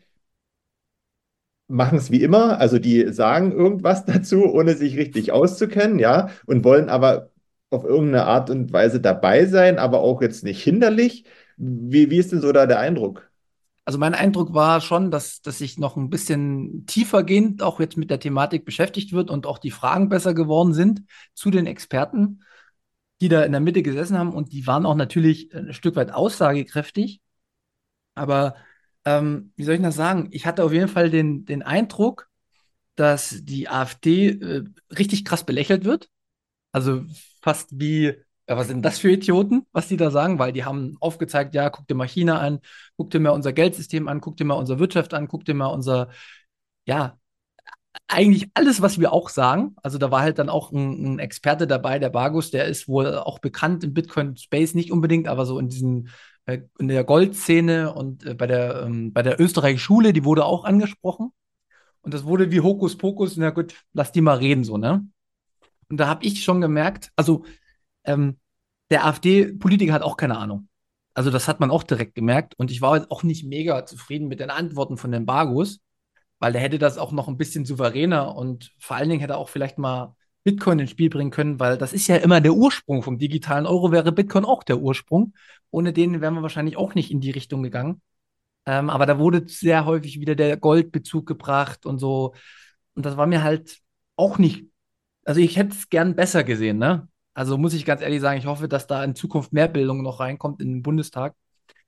machen 1.68 1.98
es 1.98 2.12
wie 2.12 2.22
immer, 2.24 2.60
also 2.60 2.80
die 2.80 3.12
sagen 3.14 3.52
irgendwas 3.52 4.06
dazu, 4.06 4.46
ohne 4.46 4.76
sich 4.76 4.98
richtig 4.98 5.32
auszukennen, 5.32 6.00
ja, 6.00 6.30
und 6.46 6.64
wollen 6.64 6.90
aber 6.90 7.32
auf 7.72 7.84
irgendeine 7.84 8.26
Art 8.26 8.50
und 8.50 8.72
Weise 8.74 9.02
dabei 9.02 9.46
sein, 9.46 9.80
aber 9.80 10.00
auch 10.02 10.22
jetzt 10.22 10.44
nicht 10.44 10.64
hinderlich. 10.64 11.26
Wie, 11.58 12.10
wie 12.12 12.18
ist 12.20 12.32
denn 12.32 12.42
so 12.42 12.52
da 12.52 12.66
der 12.68 12.80
Eindruck? 12.80 13.30
Also 13.86 14.00
mein 14.00 14.16
Eindruck 14.16 14.54
war 14.54 14.82
schon, 14.82 15.12
dass, 15.12 15.42
dass 15.42 15.60
sich 15.60 15.78
noch 15.78 15.96
ein 15.96 16.10
bisschen 16.10 16.86
tiefergehend 16.88 17.62
auch 17.62 17.80
jetzt 17.80 17.98
mit 17.98 18.10
der 18.10 18.20
Thematik 18.20 18.66
beschäftigt 18.66 19.14
wird 19.14 19.30
und 19.30 19.46
auch 19.46 19.60
die 19.60 19.70
Fragen 19.72 20.10
besser 20.10 20.34
geworden 20.34 20.74
sind 20.74 21.04
zu 21.36 21.52
den 21.52 21.68
Experten, 21.68 22.42
die 23.22 23.30
da 23.30 23.44
in 23.44 23.52
der 23.52 23.62
Mitte 23.62 23.84
gesessen 23.84 24.18
haben. 24.18 24.34
Und 24.34 24.54
die 24.54 24.66
waren 24.68 24.86
auch 24.88 24.96
natürlich 24.96 25.54
ein 25.54 25.74
Stück 25.74 25.96
weit 25.96 26.12
aussagekräftig. 26.12 27.22
Aber 28.16 28.56
ähm, 29.06 29.52
wie 29.56 29.64
soll 29.64 29.76
ich 29.76 29.82
das 29.82 29.96
sagen? 29.96 30.30
Ich 30.32 30.46
hatte 30.46 30.64
auf 30.64 30.74
jeden 30.74 30.88
Fall 30.88 31.10
den, 31.10 31.46
den 31.46 31.64
Eindruck, 31.64 32.30
dass 32.96 33.38
die 33.44 33.70
AfD 33.70 34.30
äh, 34.30 34.64
richtig 34.98 35.26
krass 35.26 35.46
belächelt 35.46 35.86
wird. 35.86 36.10
Also 36.72 37.06
fast 37.42 37.80
wie, 37.80 38.16
ja, 38.48 38.58
was 38.58 38.68
sind 38.68 38.84
das 38.84 39.00
für 39.00 39.12
Idioten, 39.12 39.66
was 39.72 39.88
die 39.88 39.98
da 39.98 40.12
sagen? 40.12 40.40
Weil 40.40 40.54
die 40.54 40.66
haben 40.66 40.98
aufgezeigt, 41.00 41.56
ja, 41.56 41.70
guck 41.70 41.88
dir 41.88 41.96
mal 41.96 42.08
China 42.08 42.40
an, 42.40 42.60
guck 42.98 43.10
dir 43.12 43.20
mal 43.20 43.32
unser 43.32 43.54
Geldsystem 43.54 44.08
an, 44.08 44.22
guck 44.22 44.38
dir 44.38 44.46
mal 44.46 44.56
unsere 44.56 44.80
Wirtschaft 44.80 45.14
an, 45.14 45.28
guck 45.28 45.46
dir 45.46 45.56
mal 45.56 45.68
unser, 45.68 46.10
ja, 46.86 47.18
eigentlich 48.08 48.50
alles, 48.54 48.82
was 48.82 49.00
wir 49.00 49.14
auch 49.14 49.30
sagen. 49.30 49.76
Also 49.82 49.98
da 49.98 50.12
war 50.12 50.22
halt 50.22 50.40
dann 50.40 50.50
auch 50.50 50.72
ein, 50.72 51.16
ein 51.16 51.20
Experte 51.20 51.68
dabei, 51.68 52.00
der 52.00 52.10
Bagus, 52.10 52.52
der 52.52 52.66
ist 52.66 52.88
wohl 52.88 53.16
auch 53.18 53.40
bekannt 53.40 53.84
im 53.84 53.94
Bitcoin-Space, 53.94 54.76
nicht 54.76 54.92
unbedingt, 54.92 55.28
aber 55.28 55.46
so 55.46 55.60
in 55.60 55.70
diesen 55.70 56.10
äh, 56.46 56.62
in 56.80 56.88
der 56.88 57.04
Goldszene 57.04 57.94
und 57.94 58.26
äh, 58.26 58.34
bei 58.36 58.48
der, 58.48 58.84
ähm, 58.84 59.14
bei 59.14 59.24
der 59.24 59.40
Österreich-Schule, 59.40 60.14
die 60.14 60.26
wurde 60.26 60.46
auch 60.46 60.64
angesprochen. 60.64 61.32
Und 62.02 62.14
das 62.14 62.26
wurde 62.26 62.52
wie 62.52 62.62
Hokuspokus, 62.62 63.38
na 63.38 63.50
gut, 63.50 63.74
lass 63.94 64.12
die 64.12 64.22
mal 64.22 64.38
reden, 64.38 64.64
so, 64.64 64.78
ne? 64.78 65.08
Und 65.90 65.98
da 65.98 66.08
habe 66.08 66.26
ich 66.26 66.44
schon 66.44 66.62
gemerkt, 66.62 67.12
also 67.16 67.46
ähm, 68.06 68.40
der 68.90 69.06
AfD-Politiker 69.06 69.94
hat 69.94 70.02
auch 70.02 70.18
keine 70.18 70.38
Ahnung. 70.38 70.68
Also 71.14 71.32
das 71.32 71.48
hat 71.48 71.60
man 71.60 71.72
auch 71.72 71.84
direkt 71.84 72.16
gemerkt. 72.16 72.54
Und 72.58 72.72
ich 72.72 72.82
war 72.82 73.06
auch 73.10 73.24
nicht 73.24 73.46
mega 73.46 73.86
zufrieden 73.86 74.28
mit 74.28 74.40
den 74.40 74.50
Antworten 74.50 74.98
von 74.98 75.12
den 75.12 75.26
Bargus, 75.26 75.80
weil 76.40 76.54
der 76.54 76.62
hätte 76.62 76.80
das 76.80 76.98
auch 76.98 77.12
noch 77.12 77.28
ein 77.28 77.38
bisschen 77.38 77.66
souveräner 77.66 78.36
und 78.36 78.74
vor 78.80 78.98
allen 78.98 79.10
Dingen 79.10 79.22
hätte 79.22 79.34
er 79.34 79.40
auch 79.40 79.50
vielleicht 79.50 79.78
mal 79.78 80.16
Bitcoin 80.44 80.80
ins 80.80 80.92
Spiel 80.92 81.10
bringen 81.10 81.32
können, 81.32 81.60
weil 81.60 81.78
das 81.78 81.94
ist 81.94 82.08
ja 82.08 82.18
immer 82.18 82.42
der 82.42 82.54
Ursprung 82.54 83.02
vom 83.02 83.18
digitalen 83.18 83.66
Euro, 83.66 83.92
wäre 83.92 84.12
Bitcoin 84.12 84.46
auch 84.46 84.64
der 84.64 84.80
Ursprung. 84.80 85.34
Ohne 85.72 85.94
den 85.94 86.22
wären 86.22 86.36
wir 86.36 86.42
wahrscheinlich 86.44 86.78
auch 86.78 86.94
nicht 86.96 87.12
in 87.12 87.22
die 87.22 87.32
Richtung 87.32 87.64
gegangen. 87.64 88.02
Ähm, 88.66 88.90
aber 88.90 89.06
da 89.06 89.20
wurde 89.20 89.48
sehr 89.48 89.86
häufig 89.86 90.20
wieder 90.20 90.36
der 90.36 90.58
Goldbezug 90.58 91.26
gebracht 91.28 91.86
und 91.86 92.00
so. 92.00 92.34
Und 92.96 93.06
das 93.06 93.18
war 93.18 93.28
mir 93.28 93.44
halt 93.44 93.80
auch 94.16 94.38
nicht 94.38 94.66
also 95.26 95.42
ich 95.42 95.58
hätte 95.58 95.76
es 95.76 95.90
gern 95.90 96.16
besser 96.16 96.44
gesehen, 96.44 96.78
ne? 96.78 97.08
Also 97.36 97.58
muss 97.58 97.74
ich 97.74 97.86
ganz 97.86 98.02
ehrlich 98.02 98.22
sagen, 98.22 98.40
ich 98.40 98.46
hoffe, 98.46 98.68
dass 98.70 98.88
da 98.88 99.04
in 99.04 99.14
Zukunft 99.14 99.54
mehr 99.54 99.68
Bildung 99.68 100.02
noch 100.02 100.22
reinkommt 100.22 100.62
in 100.62 100.70
den 100.70 100.82
Bundestag. 100.82 101.36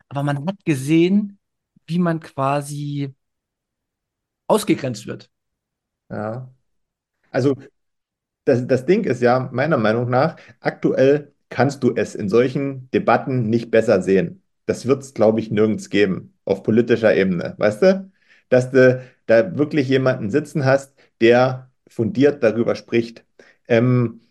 Aber 0.10 0.22
man 0.24 0.46
hat 0.46 0.64
gesehen, 0.66 1.40
wie 1.88 2.00
man 2.00 2.20
quasi 2.20 3.16
ausgegrenzt 4.48 5.08
wird. 5.08 5.30
Ja. 6.10 6.54
Also 7.32 7.56
das, 8.46 8.68
das 8.68 8.86
Ding 8.86 9.06
ist 9.06 9.22
ja, 9.22 9.50
meiner 9.54 9.78
Meinung 9.78 10.10
nach, 10.10 10.38
aktuell 10.60 11.34
kannst 11.50 11.84
du 11.84 11.94
es 11.96 12.16
in 12.16 12.30
solchen 12.30 12.90
Debatten 12.92 13.50
nicht 13.50 13.72
besser 13.72 14.02
sehen. 14.02 14.44
Das 14.66 14.86
wird 14.86 15.04
es, 15.04 15.14
glaube 15.14 15.40
ich, 15.40 15.50
nirgends 15.52 15.90
geben, 15.90 16.34
auf 16.46 16.64
politischer 16.64 17.16
Ebene. 17.16 17.56
Weißt 17.58 17.82
du? 17.84 18.12
Dass 18.50 18.72
du 18.72 19.02
da 19.28 19.58
wirklich 19.58 19.88
jemanden 19.88 20.30
sitzen 20.30 20.66
hast, 20.66 20.94
der 21.22 21.72
fundiert 21.88 22.44
darüber 22.44 22.76
spricht. 22.76 23.26
Ähm, 23.68 24.22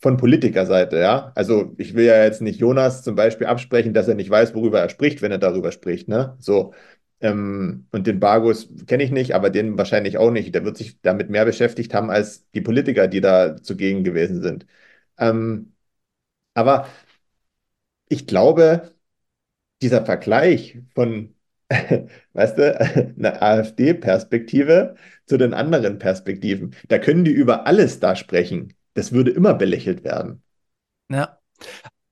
von 0.00 0.16
Politikerseite, 0.16 0.98
ja. 0.98 1.32
Also 1.34 1.74
ich 1.78 1.94
will 1.94 2.06
ja 2.06 2.24
jetzt 2.24 2.40
nicht 2.42 2.58
Jonas 2.60 3.02
zum 3.02 3.14
Beispiel 3.16 3.46
absprechen, 3.46 3.94
dass 3.94 4.08
er 4.08 4.14
nicht 4.14 4.30
weiß, 4.30 4.54
worüber 4.54 4.80
er 4.80 4.88
spricht, 4.88 5.22
wenn 5.22 5.32
er 5.32 5.38
darüber 5.38 5.72
spricht, 5.72 6.08
ne? 6.08 6.36
So. 6.40 6.72
Ähm, 7.20 7.86
und 7.92 8.06
den 8.06 8.18
Bargus 8.20 8.68
kenne 8.86 9.02
ich 9.02 9.10
nicht, 9.10 9.34
aber 9.34 9.50
den 9.50 9.76
wahrscheinlich 9.78 10.16
auch 10.18 10.30
nicht. 10.30 10.54
Der 10.54 10.64
wird 10.64 10.76
sich 10.78 11.00
damit 11.02 11.28
mehr 11.30 11.44
beschäftigt 11.44 11.92
haben 11.94 12.10
als 12.10 12.48
die 12.52 12.62
Politiker, 12.62 13.08
die 13.08 13.20
da 13.20 13.56
zugegen 13.62 14.04
gewesen 14.04 14.42
sind. 14.42 14.66
Ähm, 15.18 15.74
aber 16.54 16.88
ich 18.08 18.26
glaube, 18.26 18.94
dieser 19.82 20.04
Vergleich 20.06 20.78
von 20.94 21.34
weißt 22.34 22.58
du, 22.58 22.80
eine 23.18 23.42
AfD-Perspektive 23.42 24.96
zu 25.26 25.38
den 25.38 25.54
anderen 25.54 25.98
Perspektiven. 26.00 26.74
Da 26.88 26.98
können 26.98 27.24
die 27.24 27.32
über 27.32 27.66
alles 27.66 28.00
da 28.00 28.16
sprechen. 28.16 28.74
Das 28.94 29.12
würde 29.12 29.30
immer 29.30 29.54
belächelt 29.54 30.04
werden. 30.04 30.42
Ja, 31.08 31.38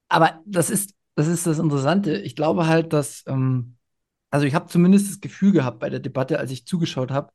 aber 0.09 0.41
das 0.47 0.71
ist 0.71 0.95
das, 1.15 1.27
ist 1.27 1.47
das 1.47 1.59
Interessante. 1.59 2.17
Ich 2.19 2.37
glaube 2.37 2.67
halt, 2.67 2.93
dass, 2.93 3.25
ähm, 3.27 3.77
also 4.31 4.47
ich 4.47 4.55
habe 4.55 4.67
zumindest 4.69 5.11
das 5.11 5.21
Gefühl 5.21 5.53
gehabt 5.53 5.81
bei 5.81 5.91
der 5.91 6.01
Debatte, 6.01 6.39
als 6.39 6.51
ich 6.51 6.67
zugeschaut 6.67 7.11
habe, 7.11 7.33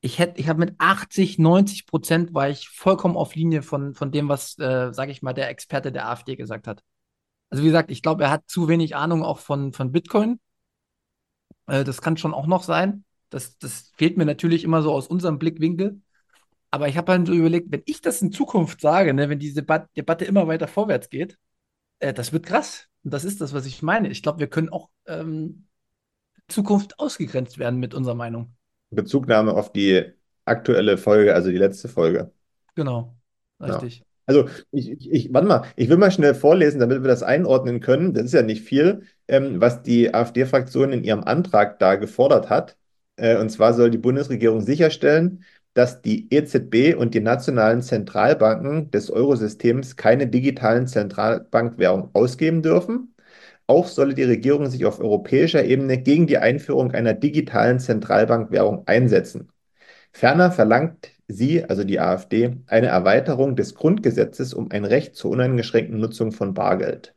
ich 0.00 0.20
ich 0.20 0.48
habe 0.48 0.60
mit 0.60 0.74
80, 0.78 1.38
90 1.38 1.86
Prozent 1.86 2.34
war 2.34 2.48
ich 2.50 2.68
vollkommen 2.68 3.16
auf 3.16 3.34
Linie 3.34 3.62
von, 3.62 3.94
von 3.94 4.12
dem, 4.12 4.28
was, 4.28 4.58
äh, 4.58 4.92
sage 4.92 5.10
ich 5.12 5.22
mal, 5.22 5.32
der 5.32 5.48
Experte 5.48 5.90
der 5.92 6.08
AfD 6.08 6.36
gesagt 6.36 6.66
hat. 6.66 6.82
Also 7.50 7.62
wie 7.62 7.68
gesagt, 7.68 7.90
ich 7.90 8.02
glaube, 8.02 8.24
er 8.24 8.30
hat 8.30 8.44
zu 8.48 8.68
wenig 8.68 8.96
Ahnung 8.96 9.22
auch 9.22 9.38
von, 9.38 9.72
von 9.72 9.92
Bitcoin 9.92 10.38
äh, 11.66 11.84
das 11.84 12.00
kann 12.00 12.16
schon 12.16 12.34
auch 12.34 12.46
noch 12.46 12.62
sein. 12.62 13.04
Das, 13.30 13.58
das 13.58 13.92
fehlt 13.96 14.16
mir 14.16 14.24
natürlich 14.24 14.64
immer 14.64 14.82
so 14.82 14.92
aus 14.92 15.06
unserem 15.06 15.38
Blickwinkel. 15.38 16.00
Aber 16.70 16.88
ich 16.88 16.96
habe 16.96 17.12
halt 17.12 17.26
so 17.26 17.32
überlegt, 17.32 17.70
wenn 17.70 17.82
ich 17.86 18.00
das 18.00 18.22
in 18.22 18.32
Zukunft 18.32 18.80
sage, 18.80 19.14
ne, 19.14 19.28
wenn 19.28 19.38
diese 19.38 19.56
Debat 19.56 19.88
Debatte 19.96 20.24
immer 20.24 20.46
weiter 20.48 20.68
vorwärts 20.68 21.08
geht, 21.08 21.38
äh, 22.00 22.12
das 22.12 22.32
wird 22.32 22.46
krass. 22.46 22.88
Und 23.04 23.14
das 23.14 23.24
ist 23.24 23.40
das, 23.40 23.54
was 23.54 23.66
ich 23.66 23.82
meine. 23.82 24.08
Ich 24.08 24.22
glaube, 24.22 24.40
wir 24.40 24.48
können 24.48 24.68
auch 24.68 24.88
ähm, 25.06 25.66
in 26.36 26.42
Zukunft 26.48 26.98
ausgegrenzt 26.98 27.58
werden 27.58 27.78
mit 27.78 27.94
unserer 27.94 28.14
Meinung. 28.14 28.54
Bezugnahme 28.90 29.54
auf 29.54 29.72
die 29.72 30.12
aktuelle 30.44 30.96
Folge, 30.98 31.34
also 31.34 31.50
die 31.50 31.58
letzte 31.58 31.88
Folge. 31.88 32.32
Genau, 32.74 33.16
richtig. 33.60 33.98
Ja. 33.98 34.04
Also 34.26 34.48
ich, 34.72 34.90
ich, 34.90 35.10
ich, 35.10 35.32
warte 35.32 35.46
mal, 35.46 35.64
ich 35.76 35.88
will 35.88 35.98
mal 35.98 36.10
schnell 36.10 36.34
vorlesen, 36.34 36.80
damit 36.80 37.02
wir 37.02 37.08
das 37.08 37.22
einordnen 37.22 37.80
können. 37.80 38.12
Das 38.12 38.24
ist 38.24 38.34
ja 38.34 38.42
nicht 38.42 38.62
viel, 38.62 39.02
ähm, 39.28 39.60
was 39.60 39.82
die 39.82 40.12
AfD-Fraktion 40.12 40.92
in 40.92 41.04
ihrem 41.04 41.22
Antrag 41.22 41.78
da 41.78 41.94
gefordert 41.94 42.50
hat. 42.50 42.76
Äh, 43.16 43.38
und 43.38 43.50
zwar 43.50 43.72
soll 43.74 43.90
die 43.90 43.98
Bundesregierung 43.98 44.62
sicherstellen, 44.62 45.44
dass 45.76 46.00
die 46.00 46.32
EZB 46.32 46.94
und 46.96 47.14
die 47.14 47.20
nationalen 47.20 47.82
Zentralbanken 47.82 48.90
des 48.90 49.10
Eurosystems 49.10 49.96
keine 49.96 50.26
digitalen 50.26 50.86
Zentralbankwährungen 50.86 52.08
ausgeben 52.14 52.62
dürfen. 52.62 53.14
Auch 53.66 53.86
solle 53.88 54.14
die 54.14 54.22
Regierung 54.24 54.70
sich 54.70 54.86
auf 54.86 55.00
europäischer 55.00 55.64
Ebene 55.64 55.98
gegen 55.98 56.26
die 56.26 56.38
Einführung 56.38 56.92
einer 56.92 57.12
digitalen 57.14 57.78
Zentralbankwährung 57.78 58.84
einsetzen. 58.86 59.50
Ferner 60.12 60.50
verlangt 60.50 61.10
sie, 61.28 61.64
also 61.64 61.84
die 61.84 62.00
AfD, 62.00 62.56
eine 62.66 62.86
Erweiterung 62.86 63.54
des 63.56 63.74
Grundgesetzes 63.74 64.54
um 64.54 64.70
ein 64.70 64.86
Recht 64.86 65.14
zur 65.16 65.32
uneingeschränkten 65.32 66.00
Nutzung 66.00 66.32
von 66.32 66.54
Bargeld. 66.54 67.14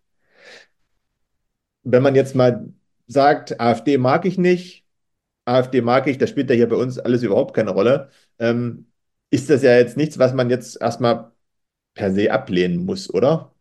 Wenn 1.83 2.03
man 2.03 2.15
jetzt 2.15 2.35
mal 2.35 2.73
sagt, 3.07 3.59
AfD 3.61 3.97
mag 3.97 4.25
ich 4.25 4.37
nicht, 4.37 4.85
AfD 5.45 5.81
mag 5.81 6.07
ich, 6.07 6.17
das 6.17 6.29
spielt 6.29 6.49
ja 6.49 6.55
hier 6.55 6.69
bei 6.69 6.75
uns 6.75 6.99
alles 6.99 7.23
überhaupt 7.23 7.55
keine 7.55 7.71
Rolle, 7.71 8.09
ähm, 8.37 8.87
ist 9.31 9.49
das 9.49 9.63
ja 9.63 9.75
jetzt 9.77 9.97
nichts, 9.97 10.19
was 10.19 10.33
man 10.33 10.49
jetzt 10.49 10.81
erstmal 10.81 11.31
per 11.93 12.11
se 12.11 12.31
ablehnen 12.31 12.85
muss, 12.85 13.13
oder? 13.13 13.53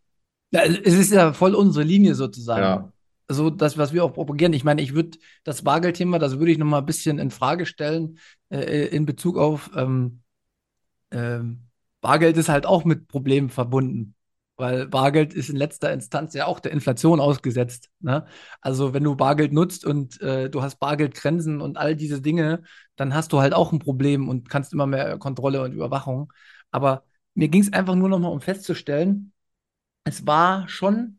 Ja, 0.51 0.63
es 0.65 0.95
ist 0.95 1.13
ja 1.13 1.33
voll 1.33 1.55
unsere 1.55 1.85
Linie 1.85 2.15
sozusagen. 2.15 2.63
Ja 2.63 2.93
so 3.31 3.51
das, 3.51 3.77
was 3.77 3.93
wir 3.93 4.05
auch 4.05 4.15
propagieren. 4.15 4.55
Ich 4.55 4.65
meine, 4.65 4.81
ich 4.81 4.95
würde 4.95 5.19
das 5.45 5.61
Bargeldthema, 5.61 6.19
das 6.19 6.39
würde 6.39 6.51
ich 6.51 6.57
noch 6.57 6.65
mal 6.67 6.79
ein 6.79 6.87
bisschen 6.87 7.19
in 7.19 7.31
Frage 7.31 7.67
stellen 7.67 8.19
äh, 8.51 8.87
in 8.87 9.05
Bezug 9.05 9.37
auf 9.37 9.71
ähm, 9.77 10.23
ähm, 11.11 11.69
Bargeld 12.01 12.37
ist 12.37 12.49
halt 12.49 12.67
auch 12.67 12.85
mit 12.85 13.09
Problemen 13.09 13.51
verbunden, 13.51 14.15
weil 14.59 14.87
Bargeld 14.88 15.33
ist 15.35 15.49
in 15.49 15.57
letzter 15.57 15.93
Instanz 15.93 16.35
ja 16.35 16.47
auch 16.47 16.61
der 16.61 16.73
Inflation 16.73 17.21
ausgesetzt. 17.21 17.91
Ne? 18.00 18.27
Also 18.61 18.93
wenn 18.93 19.05
du 19.05 19.17
Bargeld 19.17 19.53
nutzt 19.53 19.87
und 19.87 20.21
äh, 20.21 20.50
du 20.50 20.62
hast 20.62 20.79
Bargeldgrenzen 20.79 21.61
und 21.62 21.79
all 21.79 21.97
diese 21.97 22.21
Dinge, 22.21 22.62
dann 22.97 23.15
hast 23.15 23.33
du 23.33 23.41
halt 23.41 23.55
auch 23.55 23.73
ein 23.73 23.79
Problem 23.79 24.29
und 24.29 24.50
kannst 24.50 24.73
immer 24.75 24.87
mehr 24.87 25.19
Kontrolle 25.19 25.62
und 25.62 25.73
Überwachung. 25.73 26.33
Aber 26.71 27.05
mir 27.35 27.49
ging 27.49 27.62
es 27.62 27.73
einfach 27.73 27.95
nur 27.95 28.11
noch 28.11 28.19
mal 28.19 28.29
um 28.29 28.41
festzustellen, 28.43 29.33
es 30.05 30.27
war 30.27 30.69
schon 30.69 31.19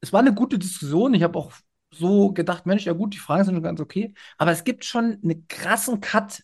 es 0.00 0.12
war 0.12 0.20
eine 0.20 0.34
gute 0.34 0.58
Diskussion. 0.58 1.14
Ich 1.14 1.22
habe 1.22 1.38
auch 1.38 1.52
so 1.92 2.32
gedacht, 2.32 2.66
Mensch, 2.66 2.86
ja 2.86 2.92
gut, 2.92 3.14
die 3.14 3.18
Fragen 3.18 3.44
sind 3.44 3.54
schon 3.54 3.62
ganz 3.62 3.80
okay. 3.80 4.14
Aber 4.38 4.52
es 4.52 4.64
gibt 4.64 4.84
schon 4.84 5.18
einen 5.22 5.46
krassen 5.48 6.00
Cut, 6.00 6.42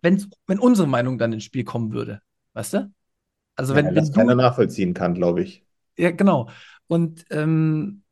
wenn 0.00 0.58
unsere 0.58 0.88
Meinung 0.88 1.18
dann 1.18 1.32
ins 1.32 1.44
Spiel 1.44 1.64
kommen 1.64 1.92
würde. 1.92 2.22
Weißt 2.52 2.74
du? 2.74 2.92
Also 3.56 3.74
wenn, 3.74 3.86
ja, 3.86 3.92
das 3.92 4.08
wenn 4.08 4.14
keiner 4.14 4.34
nachvollziehen 4.34 4.94
kann, 4.94 5.14
glaube 5.14 5.42
ich. 5.42 5.64
Ja, 5.96 6.10
genau. 6.10 6.48
Und 6.86 7.24
ähm, 7.30 8.02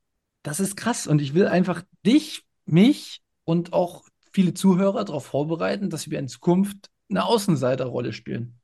das 0.42 0.60
ist 0.60 0.76
krass. 0.76 1.06
Und 1.06 1.20
ich 1.20 1.34
will 1.34 1.46
einfach 1.46 1.82
dich, 2.04 2.44
mich 2.64 3.22
und 3.44 3.72
auch 3.72 4.04
viele 4.32 4.54
Zuhörer 4.54 5.04
darauf 5.04 5.26
vorbereiten, 5.26 5.90
dass 5.90 6.10
wir 6.10 6.18
in 6.18 6.28
Zukunft 6.28 6.90
eine 7.10 7.24
Außenseiterrolle 7.24 8.12
spielen. 8.12 8.58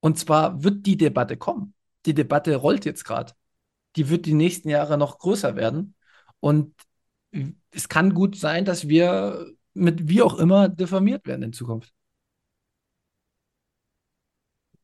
Und 0.00 0.18
zwar 0.18 0.62
wird 0.62 0.86
die 0.86 0.96
Debatte 0.96 1.36
kommen. 1.36 1.74
Die 2.06 2.14
Debatte 2.14 2.56
rollt 2.56 2.84
jetzt 2.84 3.04
gerade. 3.04 3.32
Die 3.96 4.08
wird 4.08 4.26
die 4.26 4.34
nächsten 4.34 4.68
Jahre 4.68 4.98
noch 4.98 5.18
größer 5.18 5.56
werden. 5.56 5.94
Und 6.40 6.74
es 7.70 7.88
kann 7.88 8.14
gut 8.14 8.36
sein, 8.36 8.64
dass 8.64 8.88
wir 8.88 9.46
mit 9.72 10.08
wie 10.08 10.22
auch 10.22 10.38
immer 10.38 10.68
diffamiert 10.68 11.26
werden 11.26 11.42
in 11.42 11.52
Zukunft. 11.52 11.92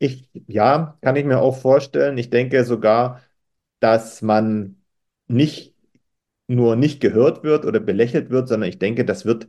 Ich, 0.01 0.31
ja, 0.49 0.99
kann 1.03 1.17
ich 1.17 1.25
mir 1.27 1.41
auch 1.41 1.59
vorstellen. 1.59 2.17
Ich 2.19 2.31
denke 2.31 2.65
sogar, 2.65 3.23
dass 3.81 4.23
man 4.23 4.83
nicht 5.29 5.75
nur 6.49 6.77
nicht 6.77 7.01
gehört 7.01 7.45
wird 7.45 7.65
oder 7.67 7.81
belächelt 7.81 8.31
wird, 8.31 8.49
sondern 8.49 8.69
ich 8.71 8.79
denke, 8.81 9.05
das 9.07 9.25
wird 9.27 9.49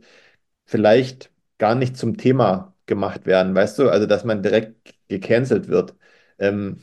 vielleicht 0.66 1.32
gar 1.58 1.74
nicht 1.76 1.96
zum 1.96 2.18
Thema 2.18 2.74
gemacht 2.86 3.26
werden, 3.26 3.54
weißt 3.54 3.78
du? 3.80 3.90
Also, 3.90 4.06
dass 4.06 4.24
man 4.24 4.42
direkt 4.42 4.94
gecancelt 5.08 5.68
wird. 5.68 5.96
Ähm, 6.38 6.80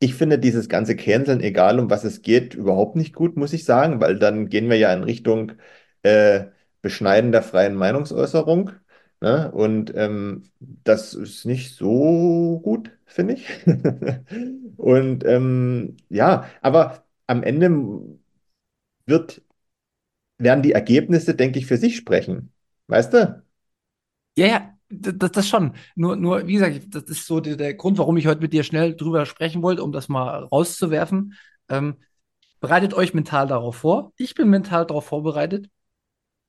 ich 0.00 0.14
finde 0.14 0.38
dieses 0.38 0.68
ganze 0.68 0.96
Canceln, 0.96 1.40
egal 1.42 1.80
um 1.80 1.90
was 1.90 2.04
es 2.04 2.22
geht, 2.22 2.54
überhaupt 2.54 2.96
nicht 2.96 3.14
gut, 3.14 3.36
muss 3.36 3.52
ich 3.54 3.64
sagen, 3.64 4.00
weil 4.00 4.18
dann 4.18 4.48
gehen 4.48 4.70
wir 4.70 4.78
ja 4.78 4.92
in 4.94 5.04
Richtung 5.04 5.52
äh, 6.02 6.46
Beschneiden 6.82 7.32
der 7.32 7.42
freien 7.42 7.74
Meinungsäußerung. 7.76 8.72
Ne? 9.20 9.50
Und 9.52 9.92
ähm, 9.96 10.44
das 10.60 11.14
ist 11.14 11.44
nicht 11.44 11.74
so 11.76 12.60
gut, 12.64 12.90
finde 13.06 13.34
ich. 13.34 13.46
Und 14.76 15.24
ähm, 15.26 15.96
ja, 16.08 16.48
aber 16.62 17.04
am 17.26 17.42
Ende 17.42 17.68
wird, 19.06 19.42
werden 20.38 20.62
die 20.62 20.72
Ergebnisse, 20.72 21.34
denke 21.34 21.58
ich, 21.58 21.66
für 21.66 21.76
sich 21.78 21.96
sprechen. 21.96 22.52
Weißt 22.88 23.12
du? 23.14 23.42
Ja, 24.36 24.46
ja, 24.46 24.74
das, 24.88 25.32
das 25.32 25.48
schon. 25.48 25.74
Nur, 25.94 26.16
nur, 26.16 26.46
wie 26.46 26.54
gesagt, 26.54 26.94
das 26.94 27.04
ist 27.04 27.26
so 27.26 27.40
der, 27.40 27.56
der 27.56 27.74
Grund, 27.74 27.98
warum 27.98 28.16
ich 28.16 28.26
heute 28.26 28.40
mit 28.40 28.52
dir 28.52 28.62
schnell 28.62 28.96
drüber 28.96 29.26
sprechen 29.26 29.62
wollte, 29.62 29.82
um 29.82 29.92
das 29.92 30.08
mal 30.08 30.44
rauszuwerfen. 30.44 31.34
Ähm, 31.68 31.96
bereitet 32.60 32.94
euch 32.94 33.14
mental 33.14 33.46
darauf 33.48 33.76
vor. 33.76 34.12
Ich 34.16 34.34
bin 34.34 34.50
mental 34.50 34.86
darauf 34.86 35.06
vorbereitet. 35.06 35.68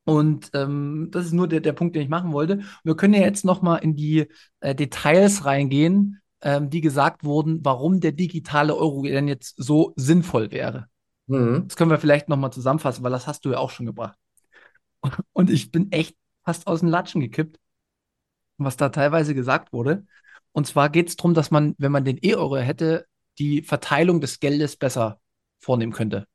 Und 0.03 0.49
ähm, 0.53 1.09
das 1.11 1.27
ist 1.27 1.33
nur 1.33 1.47
der, 1.47 1.59
der 1.59 1.73
Punkt, 1.73 1.95
den 1.95 2.03
ich 2.03 2.09
machen 2.09 2.33
wollte. 2.33 2.61
Wir 2.83 2.95
können 2.95 3.13
ja 3.13 3.21
jetzt 3.21 3.45
noch 3.45 3.61
mal 3.61 3.77
in 3.77 3.95
die 3.95 4.27
äh, 4.59 4.73
Details 4.73 5.45
reingehen, 5.45 6.21
ähm, 6.41 6.69
die 6.69 6.81
gesagt 6.81 7.23
wurden, 7.23 7.63
warum 7.63 7.99
der 7.99 8.11
digitale 8.11 8.75
Euro 8.75 9.03
denn 9.03 9.27
jetzt 9.27 9.55
so 9.57 9.93
sinnvoll 9.95 10.51
wäre. 10.51 10.87
Mhm. 11.27 11.65
Das 11.67 11.75
können 11.75 11.91
wir 11.91 11.99
vielleicht 11.99 12.29
noch 12.29 12.37
mal 12.37 12.51
zusammenfassen, 12.51 13.03
weil 13.03 13.11
das 13.11 13.27
hast 13.27 13.45
du 13.45 13.51
ja 13.51 13.57
auch 13.57 13.69
schon 13.69 13.85
gebracht. 13.85 14.17
Und 15.33 15.49
ich 15.49 15.71
bin 15.71 15.91
echt 15.91 16.15
fast 16.43 16.67
aus 16.67 16.79
den 16.79 16.89
Latschen 16.89 17.21
gekippt, 17.21 17.59
was 18.57 18.77
da 18.77 18.89
teilweise 18.89 19.35
gesagt 19.35 19.71
wurde. 19.73 20.05
Und 20.51 20.67
zwar 20.67 20.89
geht 20.89 21.09
es 21.09 21.15
darum, 21.15 21.33
dass 21.33 21.51
man, 21.51 21.75
wenn 21.77 21.91
man 21.91 22.05
den 22.05 22.19
E-Euro 22.21 22.57
hätte, 22.57 23.05
die 23.39 23.61
Verteilung 23.61 24.19
des 24.19 24.39
Geldes 24.39 24.75
besser 24.75 25.19
vornehmen 25.59 25.93
könnte. 25.93 26.27